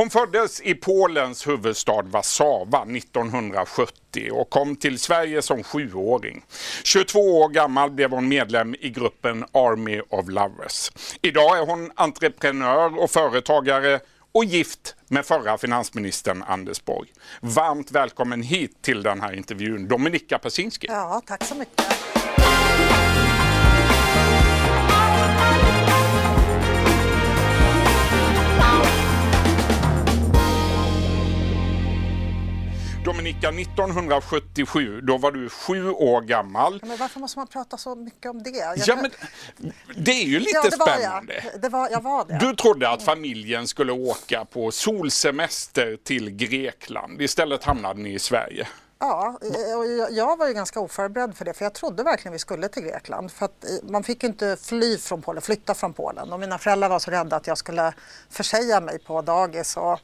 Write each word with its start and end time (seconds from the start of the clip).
Hon 0.00 0.10
föddes 0.10 0.60
i 0.60 0.74
Polens 0.74 1.46
huvudstad 1.46 2.02
Warszawa 2.02 2.82
1970 2.82 4.30
och 4.32 4.50
kom 4.50 4.76
till 4.76 4.98
Sverige 4.98 5.42
som 5.42 5.62
sjuåring. 5.62 6.44
22 6.84 7.18
år 7.20 7.48
gammal 7.48 7.90
blev 7.90 8.10
hon 8.10 8.28
medlem 8.28 8.74
i 8.80 8.90
gruppen 8.90 9.44
Army 9.52 10.00
of 10.08 10.28
Lovers. 10.28 10.90
Idag 11.22 11.58
är 11.58 11.66
hon 11.66 11.90
entreprenör 11.94 12.98
och 12.98 13.10
företagare 13.10 14.00
och 14.32 14.44
gift 14.44 14.96
med 15.08 15.26
förra 15.26 15.58
finansministern 15.58 16.44
Anders 16.46 16.84
Borg. 16.84 17.08
Varmt 17.40 17.92
välkommen 17.92 18.42
hit 18.42 18.82
till 18.82 19.02
den 19.02 19.20
här 19.20 19.32
intervjun, 19.32 19.88
Dominika 19.88 20.38
Persinski. 20.38 20.86
Ja, 20.90 21.22
tack 21.26 21.44
så 21.44 21.54
mycket. 21.54 21.84
Dominika, 33.10 33.48
1977, 33.48 35.00
då 35.00 35.18
var 35.18 35.32
du 35.32 35.48
sju 35.48 35.90
år 35.90 36.20
gammal. 36.20 36.80
Men 36.82 36.96
varför 36.96 37.20
måste 37.20 37.38
man 37.38 37.46
prata 37.46 37.76
så 37.76 37.94
mycket 37.94 38.30
om 38.30 38.42
det? 38.42 38.50
Jag 38.50 38.78
Ja, 38.86 38.96
men 38.96 39.10
det 39.96 40.10
är 40.10 40.24
ju 40.24 40.38
lite 40.38 40.50
ja, 40.54 40.62
det 40.70 40.76
var 40.76 40.86
spännande. 40.86 41.42
jag. 41.52 41.60
Det 41.62 41.68
var, 41.68 41.88
jag 41.90 42.02
var 42.02 42.24
det. 42.24 42.38
Du 42.38 42.56
trodde 42.56 42.88
att 42.90 43.02
familjen 43.02 43.66
skulle 43.68 43.92
åka 43.92 44.44
på 44.44 44.70
solsemester 44.70 45.98
till 46.04 46.30
Grekland. 46.30 47.22
Istället 47.22 47.64
hamnade 47.64 48.00
ni 48.00 48.14
i 48.14 48.18
Sverige. 48.18 48.68
Ja, 48.98 49.38
och 49.76 49.86
jag- 49.86 50.12
jag 50.12 50.36
var 50.36 50.48
ju 50.48 50.54
ganska 50.54 50.80
oförberedd 50.80 51.34
för 51.36 51.44
det 51.44 51.54
för 51.54 51.64
jag 51.64 51.74
trodde 51.74 52.02
verkligen 52.02 52.32
vi 52.32 52.38
skulle 52.38 52.68
till 52.68 52.82
Grekland. 52.82 53.32
För 53.32 53.44
att 53.44 53.64
eh, 53.64 53.70
man 53.90 54.02
fick 54.04 54.22
ju 54.22 54.28
inte 54.28 54.56
fly 54.62 54.98
från 54.98 55.22
Polen, 55.22 55.42
flytta 55.42 55.74
från 55.74 55.92
Polen 55.92 56.32
och 56.32 56.40
mina 56.40 56.58
föräldrar 56.58 56.88
var 56.88 56.98
så 56.98 57.10
rädda 57.10 57.36
att 57.36 57.46
jag 57.46 57.58
skulle 57.58 57.92
försäga 58.30 58.80
mig 58.80 58.98
på 58.98 59.22
dagis. 59.22 59.76
Och, 59.76 60.00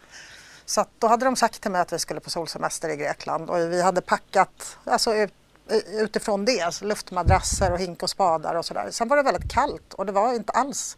så 0.66 0.80
att 0.80 0.88
då 0.98 1.06
hade 1.06 1.24
de 1.24 1.36
sagt 1.36 1.60
till 1.60 1.70
mig 1.70 1.80
att 1.80 1.92
vi 1.92 1.98
skulle 1.98 2.20
på 2.20 2.30
solsemester 2.30 2.88
i 2.88 2.96
Grekland 2.96 3.50
och 3.50 3.58
vi 3.58 3.82
hade 3.82 4.00
packat 4.00 4.78
alltså, 4.84 5.14
ut, 5.14 5.32
utifrån 5.92 6.44
det, 6.44 6.60
alltså 6.60 6.84
luftmadrasser 6.84 7.72
och 7.72 7.78
hink 7.78 8.02
och 8.02 8.10
spadar 8.10 8.54
och 8.54 8.64
sådär. 8.64 8.88
Sen 8.90 9.08
var 9.08 9.16
det 9.16 9.22
väldigt 9.22 9.52
kallt 9.52 9.94
och 9.94 10.06
det 10.06 10.12
var 10.12 10.32
inte 10.32 10.52
alls 10.52 10.96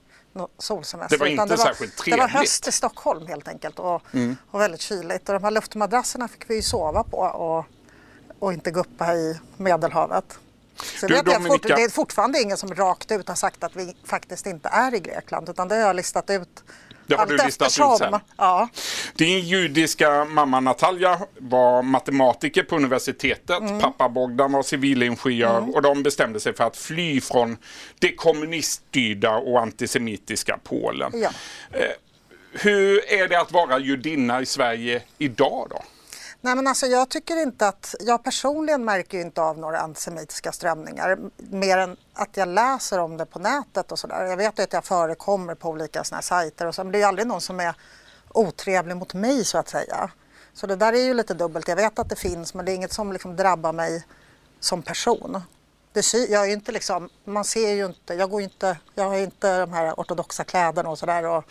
solsemester. 0.59 1.19
Det 1.19 1.21
var 1.21 1.27
inte 1.43 1.57
särskilt 1.57 2.05
Det 2.05 2.11
var 2.11 2.17
trevligt. 2.17 2.37
höst 2.37 2.69
i 2.69 2.73
Stockholm 2.73 3.27
helt 3.27 3.49
enkelt 3.49 3.79
och, 3.79 4.03
och 4.51 4.61
väldigt 4.61 4.81
kyligt. 4.81 5.29
Och 5.29 5.35
de 5.35 5.45
här 5.45 5.51
luftmadrasserna 5.51 6.29
fick 6.29 6.51
vi 6.51 6.55
ju 6.55 6.63
sova 6.63 7.05
på 7.05 7.19
och, 7.19 7.65
och 8.39 8.53
inte 8.53 8.71
guppa 8.71 9.15
i 9.15 9.39
Medelhavet. 9.57 10.39
Så 11.01 11.07
Du, 11.07 11.15
vet 11.15 11.27
jag 11.27 11.47
fort, 11.47 11.63
det 11.63 11.83
är 11.83 11.89
fortfarande 11.89 12.43
ingen 12.43 12.57
som 12.57 12.75
rakt 12.75 13.13
ut 13.13 13.29
har 13.29 13.35
sagt 13.35 13.65
att 13.65 13.77
vi 13.77 13.97
faktiskt 14.05 14.47
inte 14.47 14.69
är 14.69 14.95
i 14.95 15.01
Grekland 15.01 15.49
utan 15.49 15.69
det 15.69 15.75
har 15.75 15.83
jag 15.83 15.97
listat 15.97 16.31
ut 16.31 16.65
Det 17.09 17.15
har 17.15 17.23
allt 17.23 17.31
du 17.31 17.37
listat 17.37 17.67
ut 17.67 17.71
eftersom. 17.71 17.99
sen. 17.99 18.21
Ja. 18.37 18.69
Din 19.15 19.41
judiska 19.41 20.25
mamma 20.25 20.61
Natalia 20.61 21.19
var 21.39 21.83
matematiker 21.83 22.63
på 22.63 22.77
universitetet. 22.77 23.61
Mm. 23.61 23.81
Pappa 23.81 24.09
Bogdan 24.09 24.53
var 24.53 24.63
civilingenjör 24.63 25.75
och 25.77 25.83
de 25.83 26.03
bestämde 26.03 26.41
sig 26.41 26.55
för 26.55 26.65
att 26.65 26.77
fly 26.77 27.21
från 27.21 27.57
det 27.99 28.15
kommuniststyrda 28.15 29.37
och 29.37 29.61
antisemitiska 29.61 30.59
Polen. 30.65 31.13
Ja. 31.15 31.31
Eh, 31.73 31.85
Hur 32.53 33.13
är 33.13 33.29
det 33.29 33.41
att 33.41 33.53
vara 33.53 33.79
judinna 33.79 34.41
i 34.41 34.47
Sverige 34.47 35.03
idag 35.19 35.67
då? 35.71 35.83
Nej 36.41 36.55
men 36.57 36.67
alltså 36.67 36.87
jag 36.87 37.09
tycker 37.09 37.37
inte 37.37 37.69
att, 37.69 37.95
jag 38.01 38.25
personligen 38.25 38.85
märker 38.85 39.19
ju 39.19 39.25
inte 39.25 39.43
av 39.43 39.59
några 39.59 39.81
antisemitiska 39.81 40.53
strömningar 40.53 41.19
mer 41.37 41.79
än 41.79 41.97
att 42.15 42.37
jag 42.37 42.49
läser 42.49 42.99
om 42.99 43.17
det 43.17 43.27
på 43.27 43.39
nätet 43.39 43.93
och 43.93 43.99
sådär. 43.99 44.25
Jag 44.25 44.37
vet 44.37 44.59
ju 44.59 44.63
att 44.63 44.73
jag 44.73 44.85
förekommer 44.85 45.55
på 45.55 45.69
olika 45.69 46.05
sådana 46.05 46.17
här 46.17 46.23
sajter 46.23 46.67
och 46.67 46.75
så, 46.75 46.85
men 46.85 46.93
det 46.93 46.99
är 46.99 47.01
ju 47.01 47.07
aldrig 47.07 47.27
någon 47.29 47.41
som 47.41 47.61
är 47.61 47.75
otrevlig 48.29 48.97
mot 48.97 49.15
mig 49.15 49.45
så 49.45 49.59
att 49.59 49.69
säga. 49.69 50.11
Så 50.55 50.67
det 50.67 50.77
där 50.77 50.93
är 50.93 51.03
ju 51.03 51.15
lite 51.15 51.35
dubbelt. 51.35 51.69
Jag 51.69 51.77
vet 51.77 51.99
att 51.99 52.09
det 52.09 52.17
finns 52.17 52.55
men 52.55 52.65
det 52.65 52.73
är 52.73 52.75
inget 52.75 52.93
som 52.93 53.13
liksom 53.13 53.37
drabbar 53.37 53.73
mig 53.73 54.05
som 54.61 54.83
person. 54.83 55.43
Det 55.93 56.03
sy- 56.03 56.27
jag 56.31 56.43
är 56.43 56.47
ju 56.47 56.53
inte 56.53 56.73
liksom, 56.73 57.09
man 57.25 57.45
ser 57.45 57.73
ju 57.73 57.87
inte, 57.87 58.15
jag 58.15 58.31
går 58.31 58.41
ju 58.41 58.45
inte, 58.45 58.77
jag 58.95 59.05
har 59.05 59.17
ju 59.17 59.23
inte 59.25 59.59
de 59.59 59.73
här 59.73 59.93
ortodoxa 59.97 60.45
kläderna 60.45 60.91
och 60.91 60.99
sådär. 60.99 61.43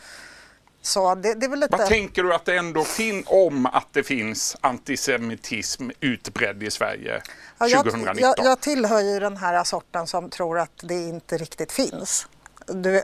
Så 0.81 1.15
det, 1.15 1.33
det 1.33 1.45
är 1.45 1.49
väl 1.49 1.59
lite... 1.59 1.77
Vad 1.77 1.87
tänker 1.87 2.23
du 2.23 2.33
att 2.33 2.45
det 2.45 2.57
ändå 2.57 2.83
finns 2.83 3.25
om 3.29 3.65
att 3.65 3.87
det 3.93 4.03
finns 4.03 4.55
antisemitism 4.61 5.89
utbredd 5.99 6.63
i 6.63 6.71
Sverige 6.71 7.21
Ja, 7.57 7.67
jag, 7.67 7.83
2019? 7.83 8.15
jag, 8.21 8.35
jag 8.45 8.59
tillhör 8.61 9.01
ju 9.01 9.19
den 9.19 9.37
här 9.37 9.63
sorten 9.63 10.07
som 10.07 10.29
tror 10.29 10.59
att 10.59 10.71
det 10.83 10.93
inte 11.07 11.37
riktigt 11.37 11.71
finns. 11.71 12.27
Du, 12.65 13.03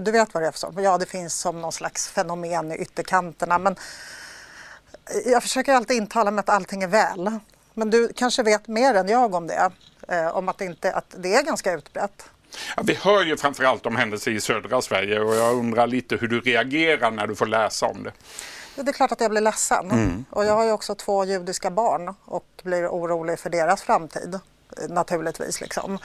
du- 0.00 0.10
vet 0.12 0.34
vad 0.34 0.42
det 0.42 0.46
är 0.46 0.50
för 0.52 0.58
sort? 0.58 0.74
Ja, 0.76 0.98
det 0.98 1.06
finns 1.06 1.34
som 1.40 1.60
någon 1.60 1.72
slags 1.72 2.08
fenomen 2.08 2.72
i 2.72 2.76
ytterkanterna. 2.76 3.58
Men 3.58 3.76
jag 5.26 5.42
försöker 5.42 5.74
alltid 5.74 5.96
intala 5.96 6.30
mig 6.30 6.40
att 6.40 6.48
allting 6.48 6.82
är 6.82 6.88
väl. 6.88 7.38
Men 7.74 7.90
du 7.90 8.12
kanske 8.16 8.42
vet 8.42 8.68
mer 8.68 8.94
än 8.94 9.08
jag 9.08 9.34
om 9.34 9.46
det. 9.46 9.70
Eh, 10.08 10.36
om 10.36 10.48
att 10.48 10.60
inte, 10.60 10.92
att 10.92 11.14
det 11.18 11.34
är 11.34 11.42
ganska 11.42 11.72
utbrett. 11.72 12.28
Ja, 12.76 12.82
vi 12.86 12.94
hör 12.94 13.24
ju 13.24 13.36
framförallt 13.36 13.86
om 13.86 13.96
händelser 13.96 14.30
i 14.30 14.40
södra 14.40 14.82
Sverige 14.82 15.20
och 15.20 15.34
jag 15.34 15.54
undrar 15.54 15.86
lite 15.86 16.16
hur 16.16 16.28
du 16.28 16.40
reagerar 16.40 17.10
när 17.10 17.26
du 17.26 17.34
får 17.34 17.46
läsa 17.46 17.86
om 17.86 18.02
det. 18.02 18.12
Ja, 18.76 18.82
Det 18.82 18.90
är 18.90 18.92
klart 18.92 19.12
att 19.12 19.20
jag 19.20 19.30
blir 19.30 19.40
ledsen. 19.40 20.24
Och 20.30 20.44
jag 20.44 20.54
har 20.54 20.64
ju 20.64 20.72
också 20.72 20.94
två 20.94 21.24
judiska 21.24 21.70
barn 21.70 22.14
och 22.24 22.46
blir 22.62 22.88
orolig 22.88 23.38
för 23.38 23.50
deras 23.50 23.82
framtid 23.82 24.40
naturligtvis. 24.88 25.60
Liksom. 25.60 25.98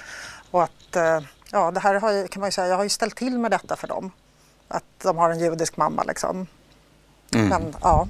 Och 0.52 0.64
att, 0.64 0.96
eh, 0.96 1.20
ja, 1.52 1.72
det 1.72 1.80
här 1.80 1.96
har 1.96 2.12
ju, 2.12 2.28
kan 2.28 2.40
man 2.40 2.48
ju 2.48 2.52
säga, 2.52 2.68
jag 2.68 2.76
har 2.76 2.84
ju 2.84 2.90
ställt 2.90 3.16
till 3.16 3.40
med 3.40 3.52
detta 3.52 3.76
för 3.76 3.88
dem. 3.88 4.12
Att 4.68 4.84
de 5.04 5.18
har 5.18 5.30
en 5.30 5.40
judisk 5.40 5.78
mamma 5.78 6.04
liksom. 6.04 6.48
Men 7.50 7.76
ja, 7.82 8.08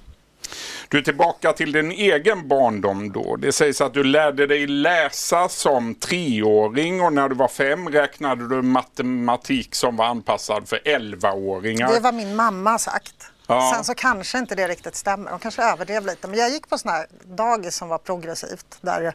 Du 0.90 0.98
är 0.98 1.02
tillbaka 1.02 1.54
till 1.54 1.72
din 1.72 1.92
egen 1.92 2.48
barndom 2.48 3.12
då. 3.12 3.36
Det 3.36 3.52
sägs 3.52 3.82
att 3.82 3.94
du 3.94 4.04
lärde 4.04 4.48
dig 4.48 4.68
läsa 4.68 5.50
som 5.50 5.96
treåring 5.96 7.02
och 7.02 7.14
när 7.14 7.30
du 7.30 7.36
var 7.36 7.48
fem 7.48 7.90
räknade 7.90 8.48
du 8.48 8.62
matematik 8.62 9.76
som 9.76 9.96
var 9.96 10.06
anpassad 10.06 10.70
för 10.70 10.88
elvaåringar. 10.88 11.94
det 11.94 12.00
var 12.00 12.12
min 12.12 12.36
mamma 12.36 12.80
sagt. 12.80 13.32
Ja. 13.48 13.72
Sen 13.76 13.84
så 13.84 13.96
kanske 13.96 14.38
inte 14.38 14.56
det 14.56 14.68
riktigt 14.68 14.96
stämmer. 14.96 15.32
De 15.32 15.40
kanske 15.40 15.64
överdrev 15.64 16.06
lite. 16.06 16.28
Men 16.28 16.40
jag 16.40 16.50
gick 16.50 16.70
på 16.70 16.78
sån 16.78 16.92
här 16.92 17.08
dagis 17.24 17.76
som 17.76 17.90
var 17.90 17.98
progressivt. 17.98 18.78
Där, 18.82 19.14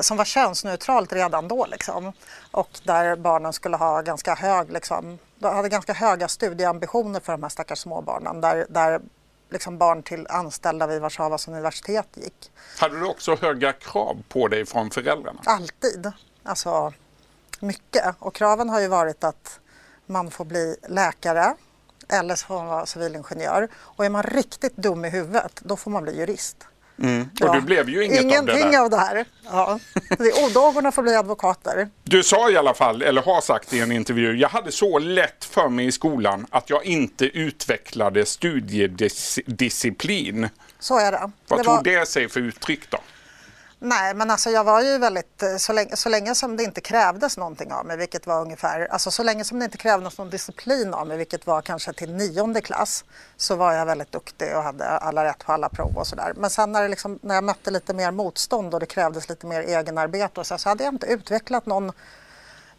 som 0.00 0.16
var 0.16 0.24
könsneutralt 0.24 1.12
redan 1.12 1.48
då 1.48 1.66
liksom. 1.66 2.12
Och 2.50 2.70
där 2.84 3.16
barnen 3.16 3.52
skulle 3.52 3.76
ha 3.76 4.00
ganska 4.02 4.34
hög, 4.34 4.72
liksom, 4.72 5.18
de 5.38 5.56
hade 5.56 5.68
ganska 5.68 5.92
höga 5.92 6.28
studieambitioner 6.28 7.20
för 7.20 7.32
de 7.32 7.42
här 7.42 7.50
stackars 7.50 7.78
småbarnen. 7.78 8.40
Där, 8.40 8.66
där 8.68 9.00
liksom 9.54 9.78
barn 9.78 10.02
till 10.02 10.26
anställda 10.28 10.86
vid 10.86 11.00
Warszawas 11.00 11.48
universitet 11.48 12.08
gick. 12.14 12.52
Hade 12.78 13.00
du 13.00 13.06
också 13.06 13.36
höga 13.36 13.72
krav 13.72 14.22
på 14.28 14.48
dig 14.48 14.66
från 14.66 14.90
föräldrarna? 14.90 15.40
Alltid. 15.44 16.12
Alltså 16.42 16.92
mycket. 17.60 18.14
Och 18.18 18.34
kraven 18.34 18.68
har 18.68 18.80
ju 18.80 18.88
varit 18.88 19.24
att 19.24 19.60
man 20.06 20.30
får 20.30 20.44
bli 20.44 20.76
läkare 20.88 21.54
eller 22.08 22.34
så 22.34 22.46
får 22.46 22.54
man 22.54 22.66
vara 22.66 22.86
civilingenjör. 22.86 23.68
Och 23.74 24.04
är 24.04 24.10
man 24.10 24.22
riktigt 24.22 24.76
dum 24.76 25.04
i 25.04 25.10
huvudet, 25.10 25.60
då 25.64 25.76
får 25.76 25.90
man 25.90 26.02
bli 26.02 26.18
jurist. 26.18 26.56
Och 27.40 27.54
du 27.54 27.60
blev 27.60 27.88
ju 27.88 28.04
inget 28.04 28.20
Ingenting 28.22 28.38
av 28.38 28.46
det 28.46 28.70
där. 28.70 28.78
av 28.84 28.90
det 28.90 28.96
här. 28.96 29.24
Ja. 29.44 29.78
Odågorna 30.46 30.92
får 30.92 31.02
bli 31.02 31.14
advokater. 31.14 31.88
Du 32.04 32.22
sa 32.22 32.50
i 32.50 32.56
alla 32.56 32.74
fall, 32.74 33.02
eller 33.02 33.22
har 33.22 33.40
sagt 33.40 33.72
i 33.72 33.80
en 33.80 33.92
intervju, 33.92 34.36
jag 34.36 34.48
hade 34.48 34.72
så 34.72 34.98
lätt 34.98 35.44
för 35.44 35.68
mig 35.68 35.86
i 35.86 35.92
skolan 35.92 36.46
att 36.50 36.70
jag 36.70 36.84
inte 36.84 37.24
utvecklade 37.24 38.26
studiedisciplin. 38.26 40.48
Så 40.78 40.98
är 40.98 41.12
det. 41.12 41.30
Vad 41.48 41.58
det 41.60 41.64
tog 41.64 41.74
var- 41.74 41.82
det 41.82 42.08
sig 42.08 42.28
för 42.28 42.40
uttryck 42.40 42.90
då? 42.90 42.98
Nej, 43.86 44.14
men 44.14 44.30
alltså 44.30 44.50
jag 44.50 44.64
var 44.64 44.82
ju 44.82 44.98
väldigt, 44.98 45.42
eh, 45.42 45.56
så 45.56 45.72
länge, 45.72 45.96
så 45.96 46.08
länge 46.08 46.34
som 46.34 46.56
det 46.56 46.62
inte 46.62 46.80
krävdes 46.80 47.36
någonting 47.36 47.72
av 47.72 47.86
mig, 47.86 47.96
vilket 47.96 48.26
var 48.26 48.40
ungefär, 48.40 48.88
alltså 48.90 49.10
så 49.10 49.22
länge 49.22 49.44
som 49.44 49.58
det 49.58 49.64
inte 49.64 49.78
krävdes 49.78 50.18
någon 50.18 50.30
disciplin 50.30 50.94
av 50.94 51.06
mig, 51.06 51.16
vilket 51.16 51.46
var 51.46 51.62
kanske 51.62 51.92
till 51.92 52.12
nionde 52.12 52.60
klass, 52.60 53.04
så 53.36 53.56
var 53.56 53.72
jag 53.72 53.86
väldigt 53.86 54.12
duktig 54.12 54.56
och 54.56 54.62
hade 54.62 54.84
alla 54.86 55.24
rätt 55.24 55.44
på 55.44 55.52
alla 55.52 55.68
prov 55.68 55.96
och 55.96 56.06
sådär. 56.06 56.32
Men 56.36 56.50
sen 56.50 56.72
när, 56.72 56.82
det 56.82 56.88
liksom, 56.88 57.18
när 57.22 57.34
jag 57.34 57.44
mötte 57.44 57.70
lite 57.70 57.94
mer 57.94 58.10
motstånd 58.10 58.74
och 58.74 58.80
det 58.80 58.86
krävdes 58.86 59.28
lite 59.28 59.46
mer 59.46 59.60
egenarbete 59.60 60.40
och 60.40 60.46
så, 60.46 60.58
så 60.58 60.68
hade 60.68 60.84
jag 60.84 60.94
inte 60.94 61.06
utvecklat 61.06 61.66
någon, 61.66 61.92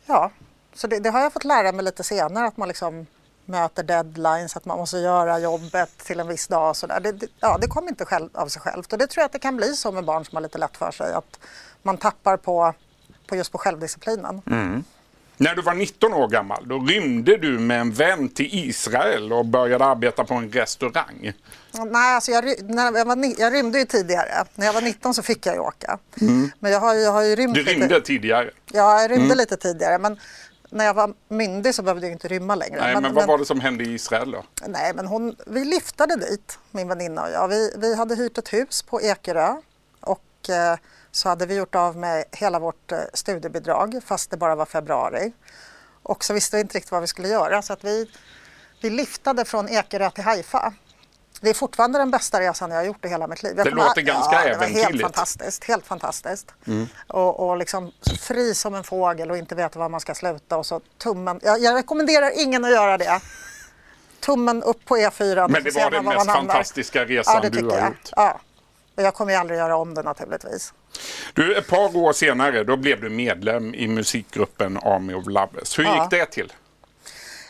ja, 0.05 0.31
så 0.73 0.87
det, 0.87 0.99
det 0.99 1.09
har 1.09 1.19
jag 1.21 1.33
fått 1.33 1.43
lära 1.43 1.71
mig 1.71 1.85
lite 1.85 2.03
senare, 2.03 2.47
att 2.47 2.57
man 2.57 2.67
liksom 2.67 3.07
möter 3.47 3.83
deadlines, 3.83 4.55
att 4.55 4.65
man 4.65 4.77
måste 4.77 4.97
göra 4.97 5.39
jobbet 5.39 5.97
till 5.97 6.19
en 6.19 6.27
viss 6.27 6.47
dag 6.47 6.69
och 6.69 6.77
sådär. 6.77 6.99
Det, 6.99 7.11
det, 7.11 7.27
ja, 7.39 7.57
det 7.61 7.67
kommer 7.67 7.89
inte 7.89 8.05
själv, 8.05 8.29
av 8.33 8.47
sig 8.47 8.61
självt 8.61 8.93
och 8.93 8.99
det 8.99 9.07
tror 9.07 9.21
jag 9.21 9.25
att 9.25 9.31
det 9.31 9.39
kan 9.39 9.57
bli 9.57 9.75
så 9.75 9.91
med 9.91 10.05
barn 10.05 10.25
som 10.25 10.35
har 10.35 10.41
lite 10.41 10.57
lätt 10.57 10.77
för 10.77 10.91
sig, 10.91 11.13
att 11.13 11.39
man 11.83 11.97
tappar 11.97 12.37
på, 12.37 12.73
på 13.27 13.35
just 13.35 13.51
på 13.51 13.57
självdisciplinen. 13.57 14.41
När 15.37 15.55
du 15.55 15.61
var 15.61 15.73
19 15.73 16.13
år 16.13 16.27
gammal, 16.27 16.67
då 16.67 16.79
rymde 16.79 17.37
du 17.37 17.59
med 17.59 17.81
en 17.81 17.91
vän 17.91 18.29
till 18.29 18.49
Israel 18.51 19.33
och 19.33 19.45
började 19.45 19.85
arbeta 19.85 20.23
på 20.23 20.33
en 20.33 20.51
restaurang. 20.51 21.33
Nej, 21.91 22.15
alltså 22.15 22.31
jag, 22.31 22.43
när 22.63 22.97
jag, 22.97 23.05
var, 23.05 23.33
jag 23.41 23.53
rymde 23.53 23.79
ju 23.79 23.85
tidigare. 23.85 24.45
När 24.55 24.65
jag 24.65 24.73
var 24.73 24.81
19 24.81 25.13
så 25.13 25.21
fick 25.23 25.45
jag 25.45 25.55
ju 25.55 25.61
åka. 25.61 25.97
Men 26.59 26.71
jag 26.71 26.79
har, 26.79 26.93
jag 26.93 27.11
har 27.11 27.23
ju 27.23 27.35
rymt 27.35 27.53
Du 27.55 27.63
lite. 27.63 27.79
rymde 27.79 28.01
tidigare. 28.01 28.49
Ja, 28.71 29.01
jag 29.01 29.11
rymde 29.11 29.35
lite 29.35 29.57
tidigare. 29.57 29.97
Men 29.97 30.19
när 30.75 30.85
jag 30.85 30.93
var 30.93 31.13
myndig 31.27 31.75
så 31.75 31.83
behövde 31.83 32.05
jag 32.07 32.11
inte 32.11 32.27
rymma 32.27 32.55
längre. 32.55 32.81
Nej, 32.81 32.93
men, 32.93 33.03
men 33.03 33.13
vad 33.13 33.27
var 33.27 33.37
det 33.37 33.45
som 33.45 33.59
hände 33.59 33.83
i 33.83 33.93
Israel 33.93 34.31
då? 34.31 34.43
Nej, 34.67 34.93
men 34.93 35.07
hon, 35.07 35.35
vi 35.45 35.65
liftade 35.65 36.15
dit, 36.15 36.59
min 36.71 36.87
väninna 36.87 37.23
och 37.23 37.31
jag. 37.31 37.47
Vi, 37.47 37.73
vi 37.77 37.95
hade 37.95 38.15
hyrt 38.15 38.37
ett 38.37 38.53
hus 38.53 38.83
på 38.83 39.01
Ekerö 39.01 39.55
och 39.99 40.49
eh, 40.49 40.77
så 41.11 41.29
hade 41.29 41.45
vi 41.45 41.55
gjort 41.55 41.75
av 41.75 41.97
med 41.97 42.25
hela 42.31 42.59
vårt 42.59 42.91
eh, 42.91 42.99
studiebidrag 43.13 43.99
fast 44.05 44.31
det 44.31 44.37
bara 44.37 44.55
var 44.55 44.65
februari. 44.65 45.31
Och 46.03 46.23
så 46.23 46.33
visste 46.33 46.55
vi 46.55 46.61
inte 46.61 46.77
riktigt 46.77 46.91
vad 46.91 47.01
vi 47.01 47.07
skulle 47.07 47.27
göra 47.27 47.61
så 47.61 47.73
att 47.73 47.83
vi, 47.83 48.09
vi 48.81 48.89
liftade 48.89 49.45
från 49.45 49.69
Ekerö 49.69 50.09
till 50.11 50.23
Haifa. 50.23 50.73
Det 51.41 51.49
är 51.49 51.53
fortfarande 51.53 51.99
den 51.99 52.11
bästa 52.11 52.39
resan 52.39 52.71
jag 52.71 52.77
har 52.77 52.83
gjort 52.83 53.05
i 53.05 53.07
hela 53.07 53.27
mitt 53.27 53.43
liv. 53.43 53.53
Jag 53.57 53.65
det 53.65 53.71
låter 53.71 54.01
ganska 54.01 54.35
ja, 54.35 54.43
äventyrligt. 54.43 54.89
Helt 54.89 55.01
fantastiskt. 55.01 55.63
Helt 55.63 55.87
fantastiskt. 55.87 56.53
Mm. 56.67 56.87
Och, 57.07 57.49
och 57.49 57.57
liksom 57.57 57.91
fri 58.21 58.55
som 58.55 58.75
en 58.75 58.83
fågel 58.83 59.31
och 59.31 59.37
inte 59.37 59.55
veta 59.55 59.79
var 59.79 59.89
man 59.89 59.99
ska 59.99 60.15
sluta. 60.15 60.57
Och 60.57 60.65
så 60.65 60.81
tummen. 60.97 61.39
Jag, 61.43 61.59
jag 61.59 61.75
rekommenderar 61.75 62.31
ingen 62.41 62.65
att 62.65 62.71
göra 62.71 62.97
det. 62.97 63.21
Tummen 64.19 64.63
upp 64.63 64.85
på 64.85 64.97
E4. 64.97 65.47
Men 65.49 65.63
det 65.63 65.75
var 65.75 65.91
den 65.91 66.05
mest 66.05 66.25
fantastiska 66.25 67.05
resan 67.05 67.39
ja, 67.43 67.49
du 67.49 67.65
har 67.65 67.77
jag. 67.77 67.87
gjort. 67.87 68.09
Ja. 68.15 68.39
Och 68.95 69.03
jag 69.03 69.13
kommer 69.13 69.31
ju 69.31 69.37
aldrig 69.37 69.59
göra 69.59 69.75
om 69.77 69.93
det 69.93 70.01
naturligtvis. 70.01 70.73
Du, 71.33 71.55
ett 71.57 71.67
par 71.67 71.97
år 71.97 72.13
senare 72.13 72.63
då 72.63 72.77
blev 72.77 73.01
du 73.01 73.09
medlem 73.09 73.73
i 73.73 73.87
musikgruppen 73.87 74.77
Army 74.77 75.13
of 75.13 75.25
Lovers. 75.27 75.79
Hur 75.79 75.83
ja. 75.83 76.01
gick 76.01 76.09
det 76.09 76.25
till? 76.25 76.53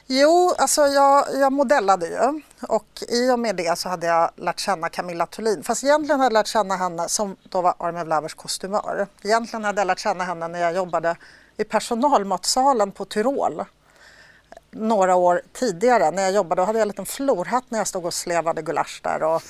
Jo, 0.07 0.54
alltså 0.57 0.81
jag, 0.81 1.25
jag 1.34 1.54
modellade 1.54 2.07
ju 2.07 2.42
och 2.68 3.04
i 3.07 3.31
och 3.31 3.40
med 3.40 3.56
det 3.56 3.78
så 3.78 3.90
hade 3.90 4.07
jag 4.07 4.31
lärt 4.36 4.60
känna 4.60 4.90
Camilla 4.90 5.25
Thulin. 5.25 5.63
Fast 5.63 5.84
egentligen 5.84 6.19
hade 6.19 6.25
jag 6.25 6.40
lärt 6.40 6.48
känna 6.48 6.75
henne 6.75 7.10
som 7.10 7.36
då 7.44 7.62
var 7.62 7.75
Army 7.78 8.02
of 8.02 8.07
Lovers 8.07 8.34
kostymör. 8.34 9.07
Egentligen 9.24 9.63
hade 9.63 9.81
jag 9.81 9.88
lärt 9.88 10.00
känna 10.00 10.24
henne 10.24 10.48
när 10.48 10.60
jag 10.60 10.75
jobbade 10.75 11.16
i 11.57 11.63
personalmatsalen 11.63 12.92
på 12.92 13.06
Tyrol 13.06 13.63
några 14.72 15.16
år 15.16 15.42
tidigare. 15.54 16.12
När 16.12 16.24
jag 16.24 16.31
jobbade 16.31 16.62
då 16.62 16.66
hade 16.66 16.80
jag 16.80 16.81
en 16.81 16.88
liten 16.88 17.06
florhatt 17.06 17.63
när 17.69 17.78
jag 17.78 17.88
stod 17.88 18.06
och 18.06 18.13
slevade 18.13 18.62
gulasch 18.62 19.00
där 19.04 19.24
och 19.24 19.42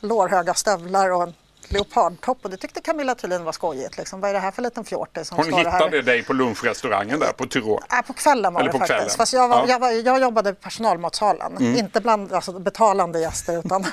lårhöga 0.00 0.54
stövlar 0.54 1.10
och 1.10 1.22
en 1.22 1.34
leopardtopp 1.68 2.38
och 2.42 2.50
det 2.50 2.56
tyckte 2.56 2.80
Camilla 2.80 3.14
Thulin 3.14 3.44
var 3.44 3.52
skojigt. 3.52 3.98
Liksom. 3.98 4.20
Vad 4.20 4.30
är 4.30 4.34
det 4.34 4.40
här 4.40 4.50
för 4.50 4.62
liten 4.62 4.84
fjortis 4.84 5.28
som 5.28 5.36
Hon 5.36 5.46
står 5.46 5.58
hittade 5.58 5.96
här? 5.96 6.02
dig 6.02 6.22
på 6.22 6.32
lunchrestaurangen 6.32 7.18
där 7.18 7.32
på 7.32 7.46
Tyrol? 7.46 7.80
Ja, 7.90 8.02
på 8.06 8.12
kvällen 8.12 8.54
var 8.54 8.60
Eller 8.60 8.72
det 8.72 8.78
faktiskt. 8.78 8.98
Kvällen. 8.98 9.16
Fast 9.16 9.32
jag, 9.32 9.48
var, 9.48 9.56
ja. 9.56 9.64
jag, 9.68 9.78
var, 9.78 9.90
jag 9.90 10.20
jobbade 10.20 10.50
i 10.50 10.54
personalmatsalen, 10.54 11.56
mm. 11.56 11.76
inte 11.76 12.00
bland 12.00 12.32
alltså, 12.32 12.52
betalande 12.58 13.20
gäster 13.20 13.58
utan 13.58 13.86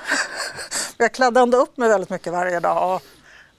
jag 0.97 1.13
klädde 1.13 1.39
ändå 1.39 1.57
upp 1.57 1.77
mig 1.77 1.89
väldigt 1.89 2.09
mycket 2.09 2.33
varje 2.33 2.59
dag 2.59 2.95
och, 2.95 3.01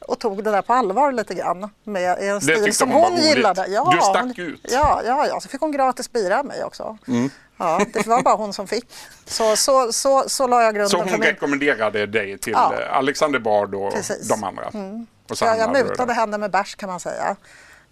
och 0.01 0.19
tog 0.19 0.45
det 0.45 0.51
där 0.51 0.63
på 0.63 0.73
allvar 0.73 1.13
lite 1.13 1.35
grann 1.35 1.71
med 1.85 2.19
en 2.19 2.41
stil 2.41 2.75
som 2.75 2.91
hon, 2.91 3.03
hon 3.03 3.17
gillade. 3.17 3.67
Ja, 3.69 3.93
du 3.95 4.01
stack 4.01 4.39
ut. 4.39 4.61
Ja, 4.71 5.03
ja, 5.05 5.27
ja, 5.27 5.41
så 5.41 5.49
fick 5.49 5.61
hon 5.61 5.73
gratis 5.73 6.13
bira 6.13 6.39
av 6.39 6.47
mig 6.47 6.65
också. 6.65 6.99
Mm. 7.09 7.31
Ja, 7.57 7.81
det 7.93 8.07
var 8.07 8.23
bara 8.23 8.35
hon 8.35 8.53
som 8.53 8.67
fick. 8.67 8.85
Så, 9.27 9.57
så, 9.57 9.93
så, 9.93 10.29
så 10.29 10.47
la 10.47 10.63
jag 10.63 10.75
grunden. 10.75 10.91
Så 10.91 10.97
hon 10.97 11.23
rekommenderade 11.23 12.07
dig 12.07 12.39
till 12.39 12.53
ja. 12.53 12.75
Alexander 12.91 13.39
Bard 13.39 13.75
och 13.75 13.93
Precis. 13.93 14.29
de 14.29 14.45
andra? 14.45 14.71
Mm. 14.75 15.07
Och 15.31 15.37
ja, 15.41 15.57
jag 15.57 15.73
mutade 15.73 16.13
henne 16.13 16.39
med 16.39 16.51
bärs 16.51 16.75
kan 16.75 16.89
man 16.89 17.01
säga 17.01 17.37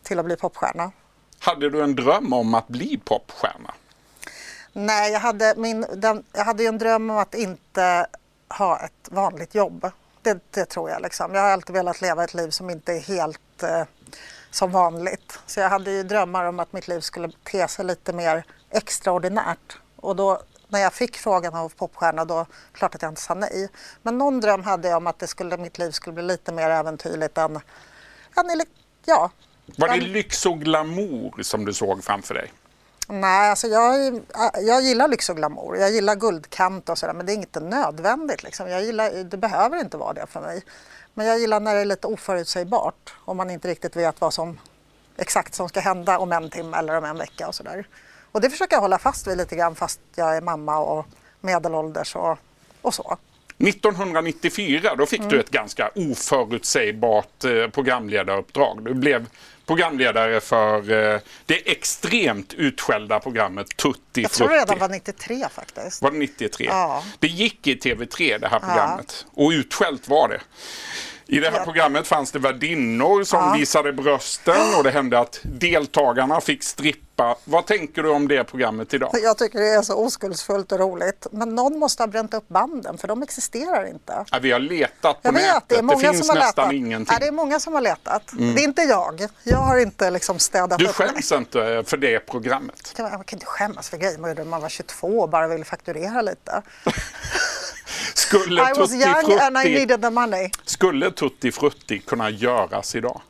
till 0.03 0.19
att 0.19 0.25
bli 0.25 0.37
popstjärna. 0.37 0.93
Hade 1.39 1.71
du 1.71 1.83
en 1.83 1.95
dröm 1.95 2.33
om 2.33 2.55
att 2.55 2.69
bli 2.69 3.01
popstjärna? 3.05 3.75
Nej, 4.73 5.13
jag 5.13 5.21
hade, 5.21 5.55
min, 5.57 5.87
den, 5.95 6.25
jag 6.33 6.45
hade 6.45 6.63
ju 6.63 6.69
en 6.69 6.79
dröm 6.79 7.11
om 7.11 7.19
att 7.19 7.35
inte 7.35 8.07
ha 8.49 8.79
ett 8.79 9.09
vanligt 9.11 9.55
jobb. 9.55 9.91
Det, 10.29 10.41
det 10.51 10.65
tror 10.65 10.91
jag. 10.91 11.03
Liksom. 11.03 11.35
Jag 11.35 11.43
har 11.43 11.51
alltid 11.51 11.75
velat 11.75 12.01
leva 12.01 12.25
ett 12.25 12.35
liv 12.35 12.51
som 12.51 12.71
inte 12.71 12.93
är 12.93 13.01
helt 13.01 13.63
eh, 13.63 13.83
som 14.51 14.71
vanligt. 14.71 15.39
Så 15.47 15.61
jag 15.61 15.71
hade 15.71 15.91
ju 15.91 16.03
drömmar 16.03 16.45
om 16.45 16.61
att 16.61 16.73
mitt 16.73 16.89
liv 16.89 17.01
skulle 17.01 17.31
te 17.45 17.69
sig 17.69 17.85
lite 17.85 18.13
mer 18.13 18.45
extraordinärt. 18.71 19.79
Och 19.97 20.17
då 20.17 20.43
när 20.69 20.81
jag 20.81 20.93
fick 20.93 21.17
frågan 21.17 21.55
av 21.55 21.73
popstjärna 21.77 22.25
då 22.25 22.47
klart 22.73 22.95
att 22.95 23.03
jag 23.03 23.11
inte 23.11 23.21
sa 23.21 23.35
nej. 23.35 23.69
Men 24.03 24.19
någon 24.19 24.41
dröm 24.41 24.65
hade 24.65 24.89
jag 24.89 24.97
om 24.97 25.07
att 25.07 25.19
det 25.19 25.27
skulle, 25.27 25.57
mitt 25.57 25.79
liv 25.79 25.91
skulle 25.91 26.15
bli 26.15 26.23
lite 26.23 26.53
mer 26.53 26.71
äventyrligt 26.71 27.39
än, 27.39 27.57
än 28.37 28.63
ja. 29.05 29.31
Var 29.77 29.89
det 29.89 30.01
lyx 30.01 30.47
och 30.47 30.61
glamour 30.61 31.43
som 31.43 31.65
du 31.65 31.75
såg 31.75 32.05
framför 32.05 32.35
dig? 32.35 32.53
Nej, 33.11 33.51
alltså 33.51 33.67
jag, 33.67 34.15
äh, 34.15 34.61
jag 34.61 34.83
gillar 34.83 35.09
lyx 35.09 35.29
och 35.29 35.37
glamour. 35.37 35.77
Jag 35.77 35.91
gillar 35.91 36.17
guldkant 36.17 36.89
och 36.89 36.99
sådär 36.99 37.13
men 37.13 37.27
det 37.27 37.33
är 37.33 37.35
inte 37.35 37.61
nödvändigt. 37.61 38.43
Liksom. 38.43 38.69
Jag 38.69 38.83
gillar, 38.85 39.25
det 39.25 39.37
behöver 39.37 39.81
inte 39.81 39.97
vara 39.97 40.13
det 40.13 40.27
för 40.27 40.41
mig. 40.41 40.65
Men 41.15 41.27
jag 41.27 41.39
gillar 41.39 41.61
när 41.61 41.75
det 41.75 41.81
är 41.81 41.85
lite 41.85 42.07
oförutsägbart 42.07 43.15
och 43.25 43.37
man 43.37 43.51
inte 43.51 43.69
riktigt 43.69 43.97
vet 43.97 44.21
vad 44.21 44.35
som 44.35 44.59
exakt 45.17 45.55
som 45.55 45.69
ska 45.69 45.81
hända 45.81 46.19
om 46.19 46.33
en 46.33 46.51
timme 46.51 46.77
eller 46.77 46.97
om 46.99 47.05
en 47.05 47.19
vecka 47.19 47.49
och 47.49 47.55
sådär. 47.55 47.87
Och 48.33 48.41
det 48.41 48.51
försöker 48.51 48.77
jag 48.77 48.81
hålla 48.81 48.99
fast 48.99 49.27
vid 49.27 49.37
lite 49.37 49.57
grann 49.57 49.75
fast 49.75 50.01
jag 50.15 50.37
är 50.37 50.41
mamma 50.41 50.79
och 50.79 51.07
medelålders 51.41 52.17
och, 52.17 52.39
och 52.83 52.95
så. 52.95 53.17
1994 53.59 54.95
då 54.99 55.07
fick 55.07 55.21
mm. 55.21 55.31
du 55.31 55.41
ett 55.41 55.51
ganska 55.51 55.91
oförutsägbart 55.95 57.45
eh, 57.45 57.69
programledaruppdrag. 57.69 58.85
Du 58.85 58.95
blev 58.95 59.27
programledare 59.67 60.41
för 60.41 60.91
eh, 60.91 61.21
det 61.47 61.73
extremt 61.73 62.55
utskällda 62.55 63.21
programmet 63.21 63.67
Tutti 63.77 63.99
Frutti. 64.19 64.23
Jag 64.23 64.31
tror 64.31 64.49
det 64.49 64.55
redan 64.55 64.79
var 64.79 64.89
93 64.89 65.47
faktiskt. 65.51 66.03
Var 66.03 66.11
det 66.11 66.19
93? 66.19 66.67
Ja. 66.67 67.05
Det 67.19 67.27
gick 67.27 67.67
i 67.67 67.75
TV3 67.75 68.39
det 68.39 68.49
här 68.49 68.59
programmet 68.59 69.27
ja. 69.27 69.45
och 69.45 69.51
utskällt 69.51 70.09
var 70.09 70.29
det. 70.29 70.41
I 71.31 71.41
det 71.41 71.51
här 71.51 71.65
programmet 71.65 72.07
fanns 72.07 72.33
det 72.33 72.39
värdinnor 72.39 73.25
som 73.25 73.39
ja. 73.39 73.53
visade 73.53 73.93
brösten 73.93 74.75
och 74.77 74.85
det 74.85 74.91
hände 74.91 75.19
att 75.19 75.41
deltagarna 75.43 76.41
fick 76.41 76.63
strippa. 76.63 77.37
Vad 77.45 77.67
tänker 77.67 78.03
du 78.03 78.11
om 78.11 78.29
det 78.29 78.45
programmet 78.45 78.95
idag? 78.95 79.11
Jag 79.23 79.39
tycker 79.39 79.59
det 79.59 79.69
är 79.69 79.83
så 79.83 79.95
oskuldsfullt 79.95 80.73
och 80.73 80.79
roligt. 80.79 81.27
Men 81.33 81.55
någon 81.55 81.79
måste 81.79 82.03
ha 82.03 82.09
bränt 82.09 82.35
upp 82.35 82.49
banden 82.49 82.99
för 82.99 83.09
de 83.09 83.23
existerar 83.23 83.89
inte. 83.89 84.25
Ja, 84.31 84.39
vi 84.39 84.51
har 84.51 84.61
letat 84.61 85.23
på 85.23 85.29
jag 85.29 85.35
nätet. 85.35 85.55
Vet, 85.55 85.69
det, 85.69 85.77
är 85.77 85.83
många 85.83 85.99
det 85.99 86.09
finns 86.09 86.27
som 86.27 86.37
har 86.37 86.45
nästan 86.45 86.65
letat. 86.65 86.87
ingenting. 86.87 87.15
Ja, 87.15 87.19
det 87.21 87.27
är 87.27 87.33
många 87.33 87.61
som 87.61 87.75
har 87.75 87.81
letat. 87.81 88.33
Mm. 88.33 88.55
Det 88.55 88.61
är 88.61 88.65
inte 88.65 88.83
jag. 88.83 89.27
Jag 89.43 89.59
har 89.59 89.79
inte 89.79 90.11
liksom 90.11 90.39
städat 90.39 90.79
du 90.79 90.85
upp. 90.85 90.97
Du 90.97 91.05
skäms 91.05 91.33
inte 91.33 91.83
för 91.87 91.97
det 91.97 92.19
programmet? 92.19 92.95
Man 92.99 93.11
kan 93.11 93.37
inte 93.37 93.47
skämmas 93.47 93.89
för 93.89 93.97
grejer. 93.97 94.45
Man 94.45 94.63
var 94.63 94.69
22 94.69 95.07
och 95.07 95.29
bara 95.29 95.49
ville 95.49 95.65
fakturera 95.65 96.23
lite. 96.23 96.63
Skulle 98.29 98.63
I 98.63 98.73
was 98.79 98.93
young 98.93 99.15
frutti, 99.15 99.41
and 99.41 99.59
I 99.59 99.65
needed 99.65 100.03
the 100.03 100.11
money. 100.11 100.51
Skulle 100.65 101.11
Tutti 101.11 101.53
Frutti 101.53 101.99
kunna 101.99 102.31
göras 102.31 102.95
idag? 102.95 103.21